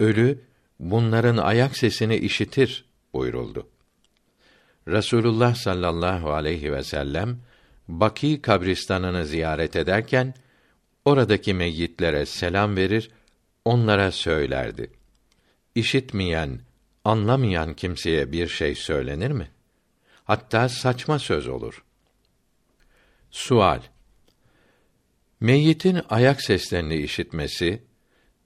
ölü 0.00 0.40
bunların 0.80 1.36
ayak 1.36 1.76
sesini 1.76 2.16
işitir 2.16 2.84
buyuruldu. 3.12 3.66
Resulullah 4.88 5.54
sallallahu 5.54 6.32
aleyhi 6.32 6.72
ve 6.72 6.82
sellem 6.82 7.38
Baki 7.88 8.42
kabristanını 8.42 9.26
ziyaret 9.26 9.76
ederken 9.76 10.34
oradaki 11.04 11.54
meyyitlere 11.54 12.26
selam 12.26 12.76
verir, 12.76 13.10
onlara 13.64 14.12
söylerdi. 14.12 14.90
İşitmeyen, 15.74 16.60
anlamayan 17.04 17.74
kimseye 17.74 18.32
bir 18.32 18.48
şey 18.48 18.74
söylenir 18.74 19.30
mi? 19.30 19.50
Hatta 20.24 20.68
saçma 20.68 21.18
söz 21.18 21.48
olur. 21.48 21.84
Sual 23.30 23.80
Meyyitin 25.40 26.00
ayak 26.08 26.42
seslerini 26.42 26.96
işitmesi, 26.96 27.82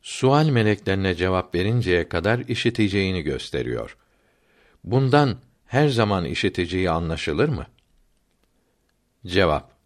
sual 0.02 0.48
meleklerine 0.48 1.14
cevap 1.14 1.54
verinceye 1.54 2.08
kadar 2.08 2.38
işiteceğini 2.38 3.22
gösteriyor. 3.22 3.96
Bundan 4.84 5.38
her 5.66 5.88
zaman 5.88 6.24
işiteceği 6.24 6.90
anlaşılır 6.90 7.48
mı? 7.48 7.66
Cevap 9.26 9.80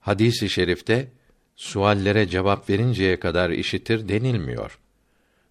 Hadisi 0.00 0.46
i 0.46 0.48
şerifte 0.48 1.12
suallere 1.56 2.28
cevap 2.28 2.70
verinceye 2.70 3.20
kadar 3.20 3.50
işitir 3.50 4.08
denilmiyor. 4.08 4.78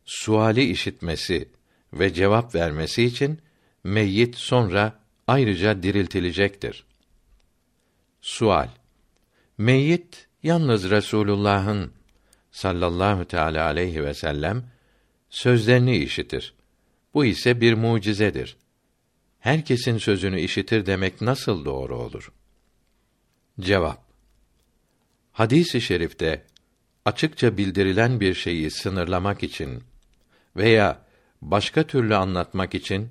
Suali 0.05 0.63
işitmesi 0.63 1.49
ve 1.93 2.13
cevap 2.13 2.55
vermesi 2.55 3.03
için 3.03 3.39
meyyit 3.83 4.35
sonra 4.35 4.99
ayrıca 5.27 5.83
diriltilecektir. 5.83 6.85
Sual 8.21 8.69
Meyyit 9.57 10.27
yalnız 10.45 10.89
Resulullah'ın 10.89 11.91
sallallahu 12.51 13.25
teala 13.25 13.65
aleyhi 13.65 14.03
ve 14.03 14.13
sellem 14.13 14.63
sözlerini 15.29 15.97
işitir. 15.97 16.53
Bu 17.13 17.25
ise 17.25 17.61
bir 17.61 17.73
mucizedir. 17.73 18.57
Herkesin 19.39 19.97
sözünü 19.97 20.39
işitir 20.39 20.85
demek 20.85 21.21
nasıl 21.21 21.65
doğru 21.65 21.97
olur? 21.97 22.31
Cevap 23.59 24.05
Hadis-i 25.31 25.81
şerifte 25.81 26.45
açıkça 27.05 27.57
bildirilen 27.57 28.19
bir 28.19 28.33
şeyi 28.33 28.71
sınırlamak 28.71 29.43
için 29.43 29.83
veya 30.55 31.01
başka 31.41 31.83
türlü 31.83 32.15
anlatmak 32.15 32.75
için 32.75 33.09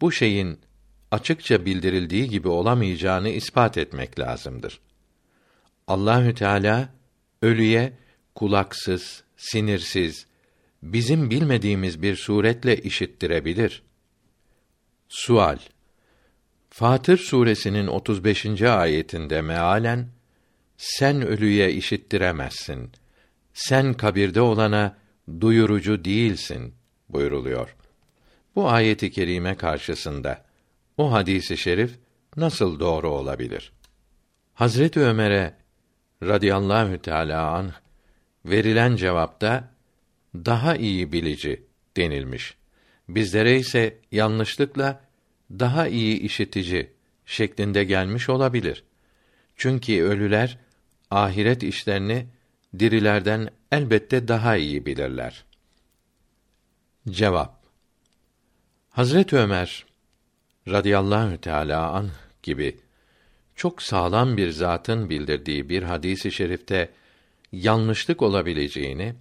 bu 0.00 0.12
şeyin 0.12 0.60
açıkça 1.10 1.64
bildirildiği 1.64 2.28
gibi 2.28 2.48
olamayacağını 2.48 3.28
ispat 3.28 3.78
etmek 3.78 4.18
lazımdır. 4.18 4.80
Allahü 5.90 6.34
Teala 6.34 6.88
ölüye 7.42 7.92
kulaksız, 8.34 9.24
sinirsiz, 9.36 10.26
bizim 10.82 11.30
bilmediğimiz 11.30 12.02
bir 12.02 12.16
suretle 12.16 12.76
işittirebilir. 12.76 13.82
Sual 15.08 15.58
Fatır 16.70 17.18
suresinin 17.18 17.86
35. 17.86 18.62
ayetinde 18.62 19.42
mealen 19.42 20.08
sen 20.76 21.26
ölüye 21.26 21.72
işittiremezsin. 21.72 22.90
Sen 23.54 23.94
kabirde 23.94 24.40
olana 24.40 24.96
duyurucu 25.40 26.04
değilsin 26.04 26.74
buyruluyor. 27.08 27.76
Bu 28.54 28.68
ayeti 28.68 29.10
kerime 29.10 29.56
karşısında 29.56 30.44
o 30.96 31.12
hadisi 31.12 31.56
şerif 31.56 31.98
nasıl 32.36 32.80
doğru 32.80 33.10
olabilir? 33.10 33.72
Hazreti 34.54 35.00
Ömer'e 35.00 35.59
radıyallahu 36.22 36.98
teala 36.98 37.50
anh 37.50 37.72
verilen 38.44 38.96
cevapta 38.96 39.74
daha 40.34 40.76
iyi 40.76 41.12
bilici 41.12 41.62
denilmiş. 41.96 42.54
Bizlere 43.08 43.58
ise 43.58 43.98
yanlışlıkla 44.12 45.04
daha 45.50 45.88
iyi 45.88 46.20
işitici 46.20 46.92
şeklinde 47.26 47.84
gelmiş 47.84 48.28
olabilir. 48.28 48.84
Çünkü 49.56 50.02
ölüler 50.02 50.58
ahiret 51.10 51.62
işlerini 51.62 52.26
dirilerden 52.78 53.48
elbette 53.72 54.28
daha 54.28 54.56
iyi 54.56 54.86
bilirler. 54.86 55.44
Cevap 57.08 57.60
Hazret 58.90 59.32
Ömer 59.32 59.86
radıyallahu 60.68 61.40
teala 61.40 61.90
an 61.90 62.10
gibi 62.42 62.80
çok 63.60 63.82
sağlam 63.82 64.36
bir 64.36 64.50
zatın 64.50 65.10
bildirdiği 65.10 65.68
bir 65.68 65.82
hadisi 65.82 66.32
şerifte 66.32 66.90
yanlışlık 67.52 68.22
olabileceğini 68.22 69.14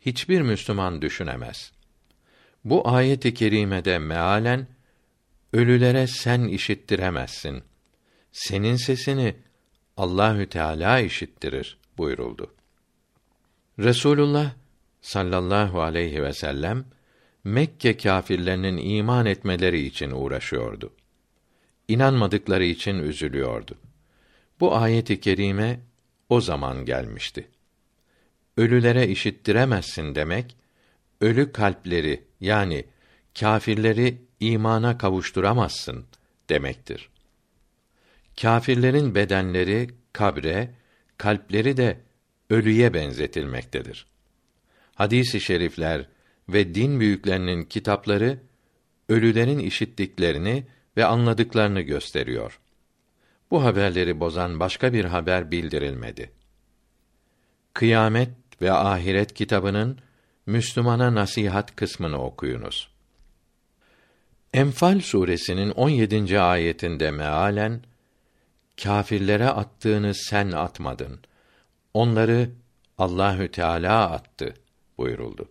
hiçbir 0.00 0.40
Müslüman 0.42 1.02
düşünemez. 1.02 1.72
Bu 2.64 2.88
ayeti 2.88 3.34
kerimede 3.34 3.98
mealen 3.98 4.66
ölülere 5.52 6.06
sen 6.06 6.42
işittiremezsin. 6.42 7.62
Senin 8.32 8.76
sesini 8.76 9.36
Allahü 9.96 10.48
Teala 10.48 11.00
işittirir 11.00 11.78
buyuruldu. 11.98 12.54
Resulullah 13.78 14.52
sallallahu 15.02 15.80
aleyhi 15.80 16.22
ve 16.22 16.32
sellem 16.32 16.84
Mekke 17.44 17.96
kâfirlerinin 17.96 18.76
iman 18.76 19.26
etmeleri 19.26 19.80
için 19.80 20.10
uğraşıyordu. 20.10 20.92
İnanmadıkları 21.90 22.64
için 22.64 22.98
üzülüyordu. 22.98 23.74
Bu 24.60 24.76
ayeti 24.76 25.20
kerime 25.20 25.80
o 26.28 26.40
zaman 26.40 26.84
gelmişti. 26.84 27.48
Ölülere 28.56 29.08
işittiremezsin 29.08 30.14
demek, 30.14 30.56
ölü 31.20 31.52
kalpleri 31.52 32.24
yani 32.40 32.84
kâfirleri 33.40 34.18
imana 34.40 34.98
kavuşturamazsın 34.98 36.06
demektir. 36.48 37.08
Kâfirlerin 38.40 39.14
bedenleri 39.14 39.90
kabre, 40.12 40.74
kalpleri 41.18 41.76
de 41.76 42.00
ölüye 42.50 42.94
benzetilmektedir. 42.94 44.06
Hadisi 44.94 45.40
şerifler 45.40 46.08
ve 46.48 46.74
din 46.74 47.00
büyüklerinin 47.00 47.64
kitapları 47.64 48.38
ölülerin 49.08 49.58
işittiklerini 49.58 50.64
ve 50.96 51.04
anladıklarını 51.04 51.80
gösteriyor. 51.80 52.60
Bu 53.50 53.64
haberleri 53.64 54.20
bozan 54.20 54.60
başka 54.60 54.92
bir 54.92 55.04
haber 55.04 55.50
bildirilmedi. 55.50 56.30
Kıyamet 57.74 58.30
ve 58.62 58.72
Ahiret 58.72 59.34
kitabının 59.34 59.98
Müslümana 60.46 61.14
nasihat 61.14 61.76
kısmını 61.76 62.22
okuyunuz. 62.22 62.90
Enfal 64.54 65.00
suresinin 65.00 65.70
17. 65.70 66.40
ayetinde 66.40 67.10
mealen 67.10 67.80
kâfirlere 68.82 69.48
attığını 69.48 70.14
sen 70.14 70.50
atmadın. 70.50 71.20
Onları 71.94 72.50
Allahü 72.98 73.50
Teala 73.50 74.10
attı 74.10 74.54
buyuruldu. 74.98 75.48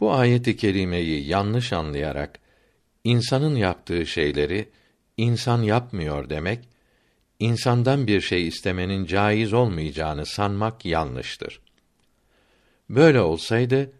Bu 0.00 0.12
ayeti 0.12 0.56
kerimeyi 0.56 1.26
yanlış 1.26 1.72
anlayarak 1.72 2.40
insanın 3.04 3.56
yaptığı 3.56 4.06
şeyleri 4.06 4.68
insan 5.16 5.62
yapmıyor 5.62 6.30
demek 6.30 6.68
insandan 7.38 8.06
bir 8.06 8.20
şey 8.20 8.48
istemenin 8.48 9.04
caiz 9.04 9.52
olmayacağını 9.52 10.26
sanmak 10.26 10.84
yanlıştır. 10.84 11.60
Böyle 12.90 13.20
olsaydı 13.20 13.92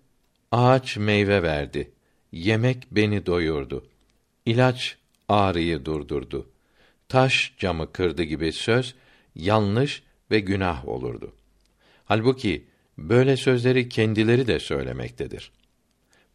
ağaç 0.53 0.97
meyve 0.97 1.43
verdi, 1.43 1.91
yemek 2.33 2.87
beni 2.91 3.27
doyurdu, 3.27 3.87
ilaç 4.47 4.97
ağrıyı 5.29 5.85
durdurdu, 5.85 6.51
taş 7.09 7.55
camı 7.59 7.93
kırdı 7.93 8.23
gibi 8.23 8.53
söz 8.53 8.95
yanlış 9.35 10.03
ve 10.31 10.41
günah 10.41 10.89
olurdu. 10.89 11.35
Halbuki 12.05 12.67
böyle 12.99 13.37
sözleri 13.37 13.89
kendileri 13.89 14.47
de 14.47 14.59
söylemektedir. 14.59 15.53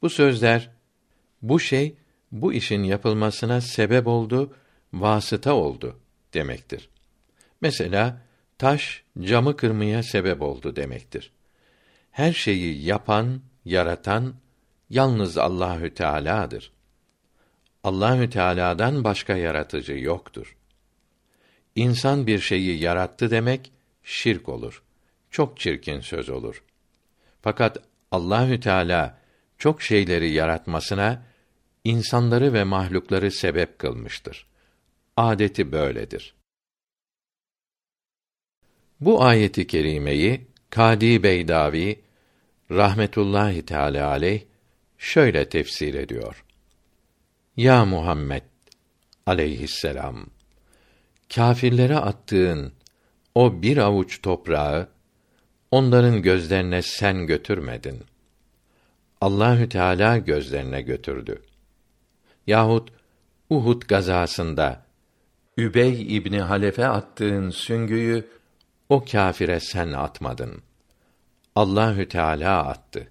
Bu 0.02 0.10
sözler 0.10 0.70
bu 1.42 1.60
şey 1.60 1.96
bu 2.32 2.54
işin 2.54 2.84
yapılmasına 2.84 3.62
sebep 3.62 4.08
oldu, 4.08 4.54
vasıta 4.94 5.54
oldu 5.54 6.00
demektir. 6.34 6.90
Mesela 7.62 8.22
taş 8.58 9.04
camı 9.20 9.58
kırmaya 9.58 10.04
sebep 10.04 10.42
oldu 10.42 10.76
demektir. 10.76 11.32
Her 12.12 12.34
şeyi 12.34 12.86
yapan, 12.86 13.42
yaratan 13.66 14.34
yalnız 14.90 15.38
Allahü 15.38 15.94
Teala'dır. 15.94 16.72
Allahü 17.84 18.30
Teala'dan 18.30 19.04
başka 19.04 19.36
yaratıcı 19.36 19.94
yoktur. 19.94 20.58
İnsan 21.76 22.28
bir 22.28 22.40
şeyi 22.40 22.80
yarattı 22.80 23.32
demek 23.32 23.72
şirk 24.04 24.50
olur. 24.50 24.84
Çok 25.32 25.60
çirkin 25.60 26.00
söz 26.00 26.30
olur. 26.30 26.64
Fakat 27.42 27.78
Allahü 28.12 28.60
Teala 28.60 29.18
çok 29.58 29.82
şeyleri 29.82 30.32
yaratmasına 30.32 31.24
insanları 31.84 32.54
ve 32.54 32.64
mahlukları 32.64 33.32
sebep 33.32 33.80
kılmıştır. 33.80 34.48
Adeti 35.18 35.72
böyledir. 35.72 36.36
Bu 39.00 39.24
ayeti 39.24 39.68
kerimeyi 39.68 40.48
Kadi 40.70 41.24
Beydavi 41.24 42.02
rahmetullahi 42.72 43.66
teala 43.66 44.08
aleyh 44.08 44.42
şöyle 44.98 45.50
tefsir 45.50 45.94
ediyor. 45.94 46.46
Ya 47.58 47.86
Muhammed 47.86 48.44
aleyhisselam 49.26 50.26
kâfirlere 51.36 51.98
attığın 51.98 52.74
o 53.36 53.62
bir 53.62 53.78
avuç 53.78 54.22
toprağı 54.22 54.90
onların 55.72 56.22
gözlerine 56.22 56.82
sen 56.82 57.28
götürmedin. 57.28 58.04
Allahü 59.22 59.70
Teala 59.70 60.18
gözlerine 60.18 60.82
götürdü. 60.82 61.42
Yahut 62.50 62.90
Uhud 63.50 63.82
gazasında 63.82 64.86
Übey 65.58 66.18
İbni 66.18 66.42
Halefe 66.42 66.88
attığın 66.88 67.50
süngüyü 67.50 68.28
o 68.90 69.06
kâfire 69.06 69.60
sen 69.60 69.92
atmadın. 69.92 70.62
Allahü 71.56 72.08
Teala 72.08 72.68
attı. 72.68 73.08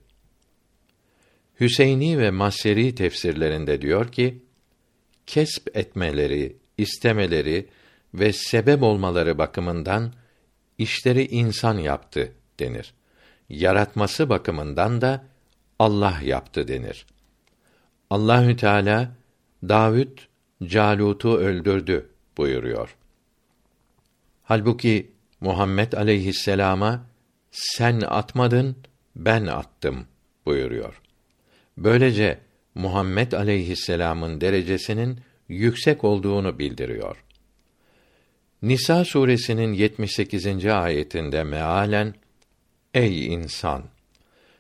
Hüseyni 1.61 2.18
ve 2.18 2.31
Maseri 2.31 2.94
tefsirlerinde 2.94 3.83
diyor 3.83 4.12
ki, 4.12 4.42
kesp 5.27 5.77
etmeleri, 5.77 6.57
istemeleri 6.79 7.68
ve 8.14 8.33
sebep 8.33 8.83
olmaları 8.83 9.38
bakımından 9.38 10.12
işleri 10.79 11.27
insan 11.27 11.79
yaptı 11.79 12.33
denir. 12.61 12.94
Yaratması 13.48 14.29
bakımından 14.29 15.01
da 15.01 15.24
Allah 15.79 16.18
yaptı 16.24 16.68
denir. 16.68 17.07
Allahü 18.11 18.57
Teala 18.57 19.17
Davud 19.62 20.18
Calut'u 20.64 21.37
öldürdü 21.37 22.11
buyuruyor. 22.37 22.97
Halbuki 24.42 25.11
Muhammed 25.40 25.92
aleyhisselama 25.92 27.07
sen 27.51 28.01
atmadın 28.01 28.77
ben 29.16 29.47
attım 29.47 30.07
buyuruyor. 30.47 31.01
Böylece 31.77 32.38
Muhammed 32.75 33.33
aleyhisselamın 33.33 34.40
derecesinin 34.40 35.21
yüksek 35.49 36.05
olduğunu 36.05 36.59
bildiriyor. 36.59 37.25
Nisa 38.62 39.05
suresinin 39.05 39.73
78. 39.73 40.66
ayetinde 40.66 41.44
mealen 41.44 42.14
Ey 42.94 43.27
insan 43.27 43.85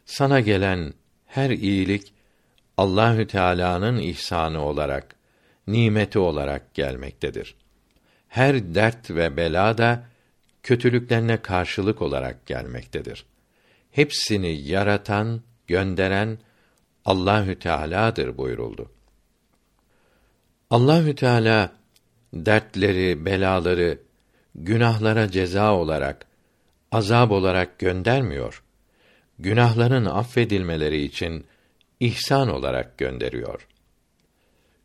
sana 0.04 0.40
gelen 0.40 0.92
her 1.26 1.50
iyilik 1.50 2.12
Allahü 2.78 3.26
Teala'nın 3.26 3.98
ihsanı 3.98 4.64
olarak, 4.64 5.16
nimeti 5.66 6.18
olarak 6.18 6.74
gelmektedir. 6.74 7.54
Her 8.28 8.74
dert 8.74 9.10
ve 9.10 9.36
bela 9.36 9.78
da 9.78 10.04
kötülüklerine 10.62 11.42
karşılık 11.42 12.02
olarak 12.02 12.46
gelmektedir. 12.46 13.26
Hepsini 13.90 14.60
yaratan, 14.60 15.42
gönderen 15.66 16.38
Allahü 17.04 17.58
Teala'dır 17.58 18.38
buyuruldu. 18.38 18.90
Allahü 20.70 21.14
Teala 21.14 21.72
dertleri, 22.34 23.24
belaları 23.24 23.98
günahlara 24.54 25.30
ceza 25.30 25.74
olarak, 25.74 26.26
azab 26.92 27.30
olarak 27.30 27.78
göndermiyor. 27.78 28.62
Günahların 29.38 30.04
affedilmeleri 30.04 31.02
için 31.02 31.46
ihsan 32.00 32.48
olarak 32.48 32.98
gönderiyor. 32.98 33.66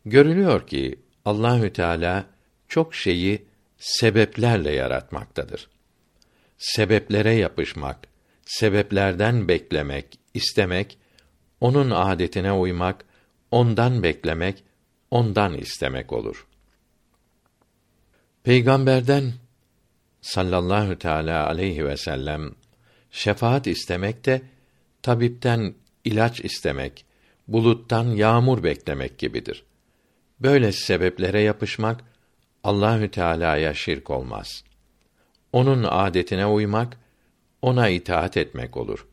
Görülüyor 0.04 0.66
ki 0.66 0.98
Allahü 1.24 1.72
Teala 1.72 2.26
çok 2.68 2.94
şeyi 2.94 3.46
sebeplerle 3.78 4.72
yaratmaktadır. 4.72 5.68
Sebeplere 6.58 7.34
yapışmak, 7.34 8.08
sebeplerden 8.44 9.48
beklemek, 9.48 10.18
istemek, 10.34 10.98
onun 11.60 11.90
adetine 11.90 12.52
uymak, 12.52 13.04
ondan 13.50 14.02
beklemek, 14.02 14.64
ondan 15.10 15.54
istemek 15.54 16.12
olur. 16.12 16.46
Peygamberden 18.42 19.32
sallallahu 20.20 20.98
teala 20.98 21.46
aleyhi 21.46 21.84
ve 21.84 21.96
sellem 21.96 22.54
şefaat 23.10 23.66
istemek 23.66 24.26
de 24.26 24.42
tabipten 25.02 25.74
ilaç 26.04 26.40
istemek, 26.40 27.04
buluttan 27.48 28.04
yağmur 28.04 28.62
beklemek 28.62 29.18
gibidir. 29.18 29.64
Böyle 30.40 30.72
sebeplere 30.72 31.40
yapışmak 31.40 32.04
Allahü 32.64 33.10
Teala'ya 33.10 33.74
şirk 33.74 34.10
olmaz. 34.10 34.64
Onun 35.52 35.82
adetine 35.82 36.46
uymak, 36.46 37.00
ona 37.62 37.88
itaat 37.88 38.36
etmek 38.36 38.76
olur. 38.76 39.06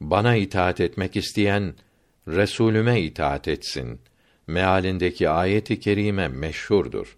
Bana 0.00 0.36
itaat 0.36 0.80
etmek 0.80 1.16
isteyen 1.16 1.74
Resulüme 2.28 3.00
itaat 3.00 3.48
etsin. 3.48 4.00
Mealindeki 4.46 5.28
ayeti 5.28 5.80
kerime 5.80 6.28
meşhurdur. 6.28 7.16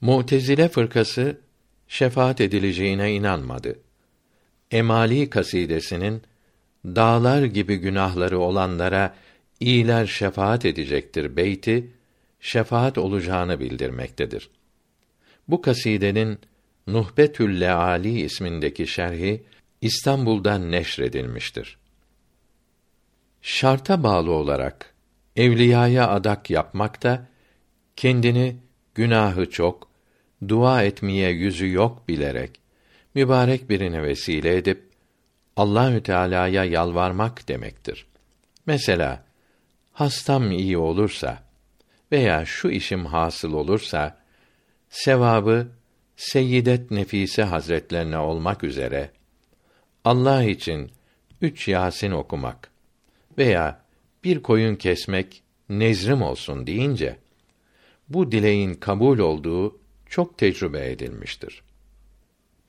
Mu'tezile 0.00 0.68
fırkası 0.68 1.40
şefaat 1.88 2.40
edileceğine 2.40 3.12
inanmadı. 3.12 3.78
Emali 4.70 5.30
kasidesinin 5.30 6.22
dağlar 6.84 7.42
gibi 7.44 7.76
günahları 7.76 8.38
olanlara 8.38 9.14
iyiler 9.60 10.06
şefaat 10.06 10.64
edecektir 10.64 11.36
beyti 11.36 11.90
şefaat 12.40 12.98
olacağını 12.98 13.60
bildirmektedir. 13.60 14.50
Bu 15.48 15.62
kasidenin 15.62 16.38
Nuhbetül 16.86 17.60
Leali 17.60 18.20
ismindeki 18.20 18.86
şerhi 18.86 19.42
İstanbul'dan 19.80 20.70
neşredilmiştir. 20.70 21.78
Şarta 23.42 24.02
bağlı 24.02 24.30
olarak 24.30 24.94
evliyaya 25.36 26.08
adak 26.08 26.50
yapmak 26.50 27.02
da 27.02 27.26
kendini 27.96 28.56
günahı 28.94 29.50
çok, 29.50 29.88
dua 30.48 30.82
etmeye 30.82 31.30
yüzü 31.30 31.72
yok 31.72 32.08
bilerek 32.08 32.60
mübarek 33.14 33.70
birine 33.70 34.02
vesile 34.02 34.56
edip 34.56 34.93
Allahü 35.56 36.02
Teala'ya 36.02 36.64
yalvarmak 36.64 37.48
demektir. 37.48 38.06
Mesela 38.66 39.24
hastam 39.92 40.52
iyi 40.52 40.78
olursa 40.78 41.42
veya 42.12 42.44
şu 42.44 42.68
işim 42.70 43.06
hasıl 43.06 43.52
olursa 43.52 44.18
sevabı 44.88 45.68
Seyyidet 46.16 46.90
Nefise 46.90 47.42
Hazretlerine 47.42 48.18
olmak 48.18 48.64
üzere 48.64 49.10
Allah 50.04 50.44
için 50.44 50.90
üç 51.40 51.68
Yasin 51.68 52.10
okumak 52.10 52.70
veya 53.38 53.80
bir 54.24 54.42
koyun 54.42 54.76
kesmek 54.76 55.42
nezrim 55.68 56.22
olsun 56.22 56.66
deyince 56.66 57.16
bu 58.08 58.32
dileğin 58.32 58.74
kabul 58.74 59.18
olduğu 59.18 59.80
çok 60.06 60.38
tecrübe 60.38 60.90
edilmiştir. 60.90 61.62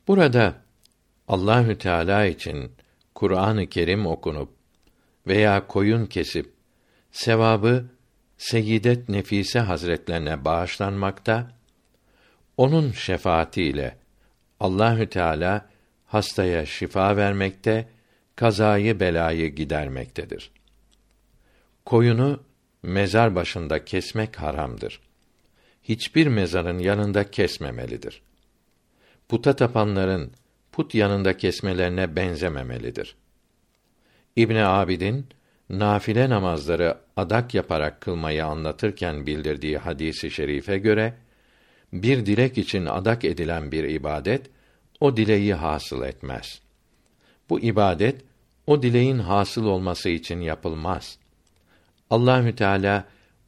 Burada 0.07 0.64
Allahü 1.27 1.77
Teala 1.77 2.25
için 2.25 2.71
Kur'an-ı 3.15 3.67
Kerim 3.67 4.05
okunup 4.05 4.49
veya 5.27 5.67
koyun 5.67 6.05
kesip 6.05 6.53
sevabı 7.11 7.85
Seyyidet 8.37 9.09
Nefise 9.09 9.59
Hazretlerine 9.59 10.45
bağışlanmakta, 10.45 11.51
onun 12.57 12.91
şefaatiyle 12.91 13.97
Allahü 14.59 15.09
Teala 15.09 15.69
hastaya 16.05 16.65
şifa 16.65 17.17
vermekte, 17.17 17.89
kazayı 18.35 18.99
belayı 18.99 19.55
gidermektedir. 19.55 20.51
Koyunu 21.85 22.43
mezar 22.83 23.35
başında 23.35 23.85
kesmek 23.85 24.35
haramdır. 24.35 25.01
Hiçbir 25.83 26.27
mezarın 26.27 26.79
yanında 26.79 27.31
kesmemelidir. 27.31 28.21
Puta 29.29 29.55
tapanların 29.55 30.31
put 30.75 30.95
yanında 30.95 31.37
kesmelerine 31.37 32.15
benzememelidir. 32.15 33.15
İbn 34.35 34.55
Abidin 34.55 35.25
nafile 35.69 36.29
namazları 36.29 36.97
adak 37.17 37.53
yaparak 37.53 38.01
kılmayı 38.01 38.45
anlatırken 38.45 39.25
bildirdiği 39.25 39.77
hadisi 39.77 40.31
şerife 40.31 40.77
göre 40.77 41.13
bir 41.93 42.25
dilek 42.25 42.57
için 42.57 42.85
adak 42.85 43.25
edilen 43.25 43.71
bir 43.71 43.83
ibadet 43.83 44.49
o 44.99 45.17
dileği 45.17 45.53
hasıl 45.53 46.03
etmez. 46.03 46.61
Bu 47.49 47.59
ibadet 47.59 48.21
o 48.67 48.81
dileğin 48.81 49.19
hasıl 49.19 49.65
olması 49.65 50.09
için 50.09 50.41
yapılmaz. 50.41 51.17
Allahü 52.09 52.55
Teala 52.55 53.05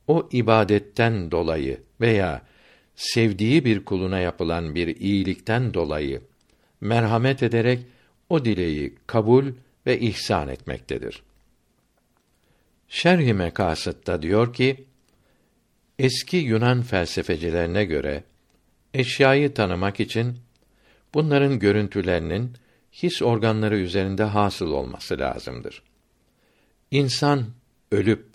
o 0.07 0.29
ibadetten 0.31 1.31
dolayı 1.31 1.81
veya 2.01 2.41
sevdiği 2.95 3.65
bir 3.65 3.85
kuluna 3.85 4.19
yapılan 4.19 4.75
bir 4.75 4.95
iyilikten 4.95 5.73
dolayı 5.73 6.21
merhamet 6.81 7.43
ederek 7.43 7.79
o 8.29 8.45
dileği 8.45 8.95
kabul 9.07 9.45
ve 9.85 9.99
ihsan 9.99 10.47
etmektedir. 10.47 11.23
Şerh-i 12.87 13.33
Mekasıt'ta 13.33 14.21
diyor 14.21 14.53
ki, 14.53 14.85
eski 15.99 16.37
Yunan 16.37 16.81
felsefecilerine 16.81 17.85
göre 17.85 18.23
eşyayı 18.93 19.53
tanımak 19.53 19.99
için 19.99 20.37
bunların 21.13 21.59
görüntülerinin 21.59 22.53
his 22.91 23.21
organları 23.21 23.77
üzerinde 23.77 24.23
hasıl 24.23 24.71
olması 24.71 25.19
lazımdır. 25.19 25.83
İnsan 26.91 27.45
ölüp 27.91 28.25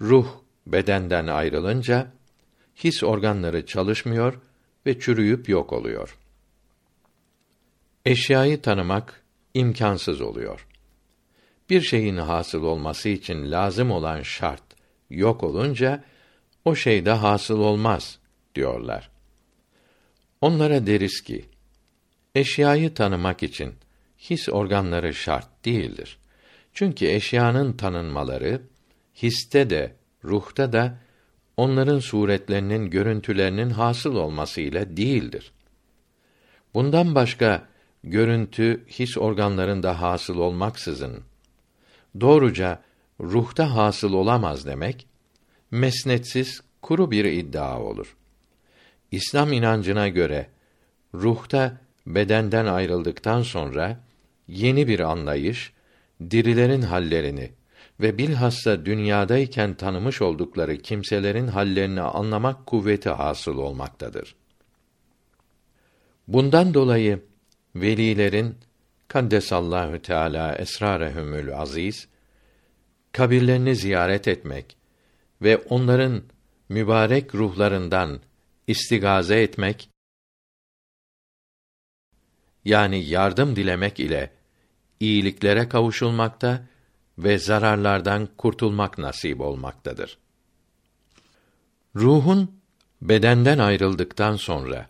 ruh 0.00 0.28
bedenden 0.66 1.26
ayrılınca 1.26 2.12
his 2.76 3.02
organları 3.02 3.66
çalışmıyor 3.66 4.40
ve 4.86 5.00
çürüyüp 5.00 5.48
yok 5.48 5.72
oluyor. 5.72 6.18
Eşyayı 8.06 8.62
tanımak 8.62 9.24
imkansız 9.54 10.20
oluyor. 10.20 10.66
Bir 11.70 11.80
şeyin 11.80 12.16
hasıl 12.16 12.62
olması 12.62 13.08
için 13.08 13.50
lazım 13.50 13.90
olan 13.90 14.22
şart 14.22 14.62
yok 15.10 15.44
olunca 15.44 16.04
o 16.64 16.74
şey 16.74 17.04
de 17.04 17.10
hasıl 17.10 17.60
olmaz 17.60 18.18
diyorlar. 18.54 19.10
Onlara 20.40 20.86
deriz 20.86 21.20
ki 21.20 21.44
eşyayı 22.34 22.94
tanımak 22.94 23.42
için 23.42 23.74
his 24.18 24.48
organları 24.48 25.14
şart 25.14 25.64
değildir. 25.64 26.18
Çünkü 26.72 27.06
eşyanın 27.06 27.72
tanınmaları 27.72 28.62
histe 29.22 29.70
de 29.70 29.96
ruhta 30.24 30.72
da 30.72 30.98
onların 31.56 31.98
suretlerinin 31.98 32.90
görüntülerinin 32.90 33.70
hasıl 33.70 34.16
olması 34.16 34.60
ile 34.60 34.96
değildir. 34.96 35.52
Bundan 36.74 37.14
başka 37.14 37.75
görüntü 38.06 38.84
his 38.88 39.18
organlarında 39.18 40.00
hasıl 40.00 40.38
olmaksızın 40.38 41.22
doğruca 42.20 42.82
ruhta 43.20 43.74
hasıl 43.74 44.12
olamaz 44.12 44.66
demek 44.66 45.06
mesnetsiz 45.70 46.60
kuru 46.82 47.10
bir 47.10 47.24
iddia 47.24 47.80
olur. 47.80 48.16
İslam 49.10 49.52
inancına 49.52 50.08
göre 50.08 50.46
ruhta 51.14 51.80
bedenden 52.06 52.66
ayrıldıktan 52.66 53.42
sonra 53.42 54.00
yeni 54.48 54.88
bir 54.88 55.00
anlayış, 55.00 55.72
dirilerin 56.30 56.82
hallerini 56.82 57.50
ve 58.00 58.18
bilhassa 58.18 58.86
dünyadayken 58.86 59.74
tanımış 59.74 60.22
oldukları 60.22 60.78
kimselerin 60.78 61.48
hallerini 61.48 62.00
anlamak 62.00 62.66
kuvveti 62.66 63.10
hasıl 63.10 63.58
olmaktadır. 63.58 64.34
Bundan 66.28 66.74
dolayı 66.74 67.22
velilerin 67.80 68.58
kaddesallahu 69.08 70.02
teala 70.02 70.54
esrarehumül 70.56 71.56
aziz 71.56 72.08
kabirlerini 73.12 73.76
ziyaret 73.76 74.28
etmek 74.28 74.76
ve 75.42 75.56
onların 75.56 76.22
mübarek 76.68 77.34
ruhlarından 77.34 78.20
istigaze 78.66 79.42
etmek 79.42 79.90
yani 82.64 83.04
yardım 83.04 83.56
dilemek 83.56 84.00
ile 84.00 84.30
iyiliklere 85.00 85.68
kavuşulmakta 85.68 86.66
ve 87.18 87.38
zararlardan 87.38 88.28
kurtulmak 88.38 88.98
nasip 88.98 89.40
olmaktadır. 89.40 90.18
Ruhun 91.96 92.60
bedenden 93.02 93.58
ayrıldıktan 93.58 94.36
sonra 94.36 94.88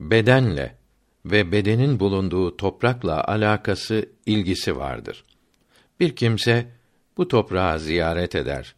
bedenle 0.00 0.81
ve 1.24 1.52
bedenin 1.52 2.00
bulunduğu 2.00 2.56
toprakla 2.56 3.24
alakası, 3.24 4.08
ilgisi 4.26 4.76
vardır. 4.76 5.24
Bir 6.00 6.16
kimse 6.16 6.66
bu 7.16 7.28
toprağı 7.28 7.80
ziyaret 7.80 8.34
eder 8.34 8.74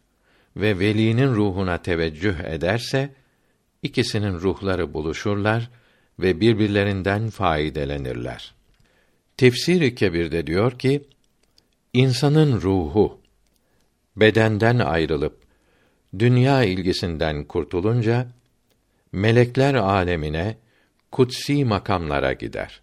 ve 0.57 0.79
velinin 0.79 1.35
ruhuna 1.35 1.77
teveccüh 1.77 2.39
ederse 2.39 3.13
ikisinin 3.83 4.33
ruhları 4.33 4.93
buluşurlar 4.93 5.69
ve 6.19 6.39
birbirlerinden 6.39 7.29
faydelenirler. 7.29 8.53
Tefsir-i 9.37 9.95
Kebir'de 9.95 10.47
diyor 10.47 10.79
ki: 10.79 11.03
İnsanın 11.93 12.61
ruhu 12.61 13.19
bedenden 14.15 14.79
ayrılıp 14.79 15.39
dünya 16.19 16.63
ilgisinden 16.63 17.43
kurtulunca 17.43 18.27
melekler 19.11 19.73
alemine 19.73 20.57
kutsi 21.15 21.65
makamlara 21.65 22.33
gider. 22.33 22.81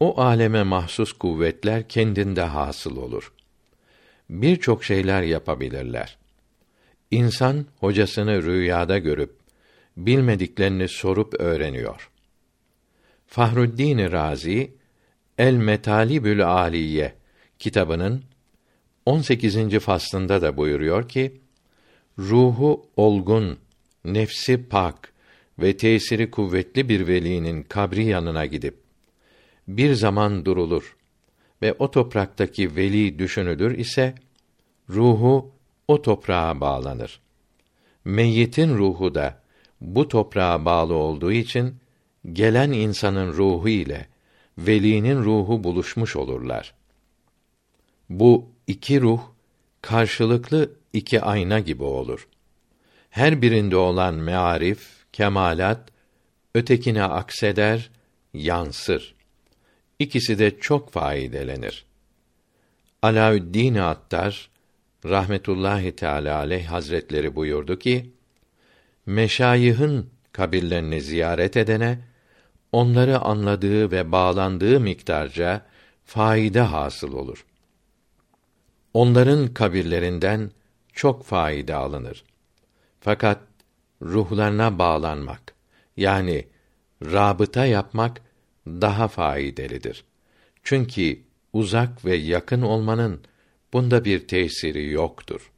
O 0.00 0.20
aleme 0.20 0.62
mahsus 0.62 1.12
kuvvetler 1.12 1.88
kendinde 1.88 2.42
hasıl 2.42 2.96
olur. 2.96 3.32
Birçok 4.28 4.84
şeyler 4.84 5.22
yapabilirler. 5.22 6.18
İnsan 7.10 7.66
hocasını 7.80 8.42
rüyada 8.42 8.98
görüp 8.98 9.36
bilmediklerini 9.96 10.88
sorup 10.88 11.40
öğreniyor. 11.40 12.10
Fahruddin 13.26 14.12
Razi 14.12 14.74
El 15.38 15.54
Metalibül 15.54 16.46
Aliye 16.46 17.14
kitabının 17.58 18.24
18. 19.06 19.78
faslında 19.78 20.42
da 20.42 20.56
buyuruyor 20.56 21.08
ki 21.08 21.40
ruhu 22.18 22.86
olgun, 22.96 23.58
nefsi 24.04 24.68
pak 24.68 25.09
ve 25.60 25.76
tesiri 25.76 26.30
kuvvetli 26.30 26.88
bir 26.88 27.06
velinin 27.06 27.62
kabri 27.62 28.04
yanına 28.04 28.46
gidip 28.46 28.74
bir 29.68 29.94
zaman 29.94 30.44
durulur 30.44 30.96
ve 31.62 31.72
o 31.78 31.90
topraktaki 31.90 32.76
veli 32.76 33.18
düşünülür 33.18 33.78
ise 33.78 34.14
ruhu 34.88 35.50
o 35.88 36.02
toprağa 36.02 36.60
bağlanır. 36.60 37.20
Meyyitin 38.04 38.78
ruhu 38.78 39.14
da 39.14 39.42
bu 39.80 40.08
toprağa 40.08 40.64
bağlı 40.64 40.94
olduğu 40.94 41.32
için 41.32 41.76
gelen 42.32 42.72
insanın 42.72 43.32
ruhu 43.32 43.68
ile 43.68 44.06
velinin 44.58 45.22
ruhu 45.24 45.64
buluşmuş 45.64 46.16
olurlar. 46.16 46.74
Bu 48.10 48.48
iki 48.66 49.00
ruh 49.00 49.20
karşılıklı 49.82 50.72
iki 50.92 51.20
ayna 51.20 51.60
gibi 51.60 51.82
olur. 51.82 52.28
Her 53.10 53.42
birinde 53.42 53.76
olan 53.76 54.14
mearif, 54.14 54.99
kemalat 55.12 55.88
ötekine 56.54 57.02
akseder, 57.02 57.90
yansır. 58.34 59.14
İkisi 59.98 60.38
de 60.38 60.58
çok 60.58 60.92
faydelenir. 60.92 61.84
Alaüddin 63.02 63.74
Attar 63.74 64.50
rahmetullahi 65.04 65.96
teala 65.96 66.36
aleyh 66.36 66.66
hazretleri 66.66 67.36
buyurdu 67.36 67.78
ki: 67.78 68.10
Meşayihin 69.06 70.10
kabirlerini 70.32 71.00
ziyaret 71.00 71.56
edene 71.56 71.98
onları 72.72 73.18
anladığı 73.18 73.90
ve 73.90 74.12
bağlandığı 74.12 74.80
miktarca 74.80 75.66
faide 76.04 76.60
hasıl 76.60 77.12
olur. 77.12 77.46
Onların 78.94 79.54
kabirlerinden 79.54 80.50
çok 80.92 81.24
faide 81.24 81.74
alınır. 81.74 82.24
Fakat 83.00 83.38
ruhlarına 84.02 84.78
bağlanmak 84.78 85.54
yani 85.96 86.46
rabıta 87.02 87.66
yapmak 87.66 88.22
daha 88.66 89.08
faydalıdır. 89.08 90.04
Çünkü 90.62 91.20
uzak 91.52 92.04
ve 92.04 92.16
yakın 92.16 92.62
olmanın 92.62 93.20
bunda 93.72 94.04
bir 94.04 94.28
tesiri 94.28 94.90
yoktur. 94.90 95.49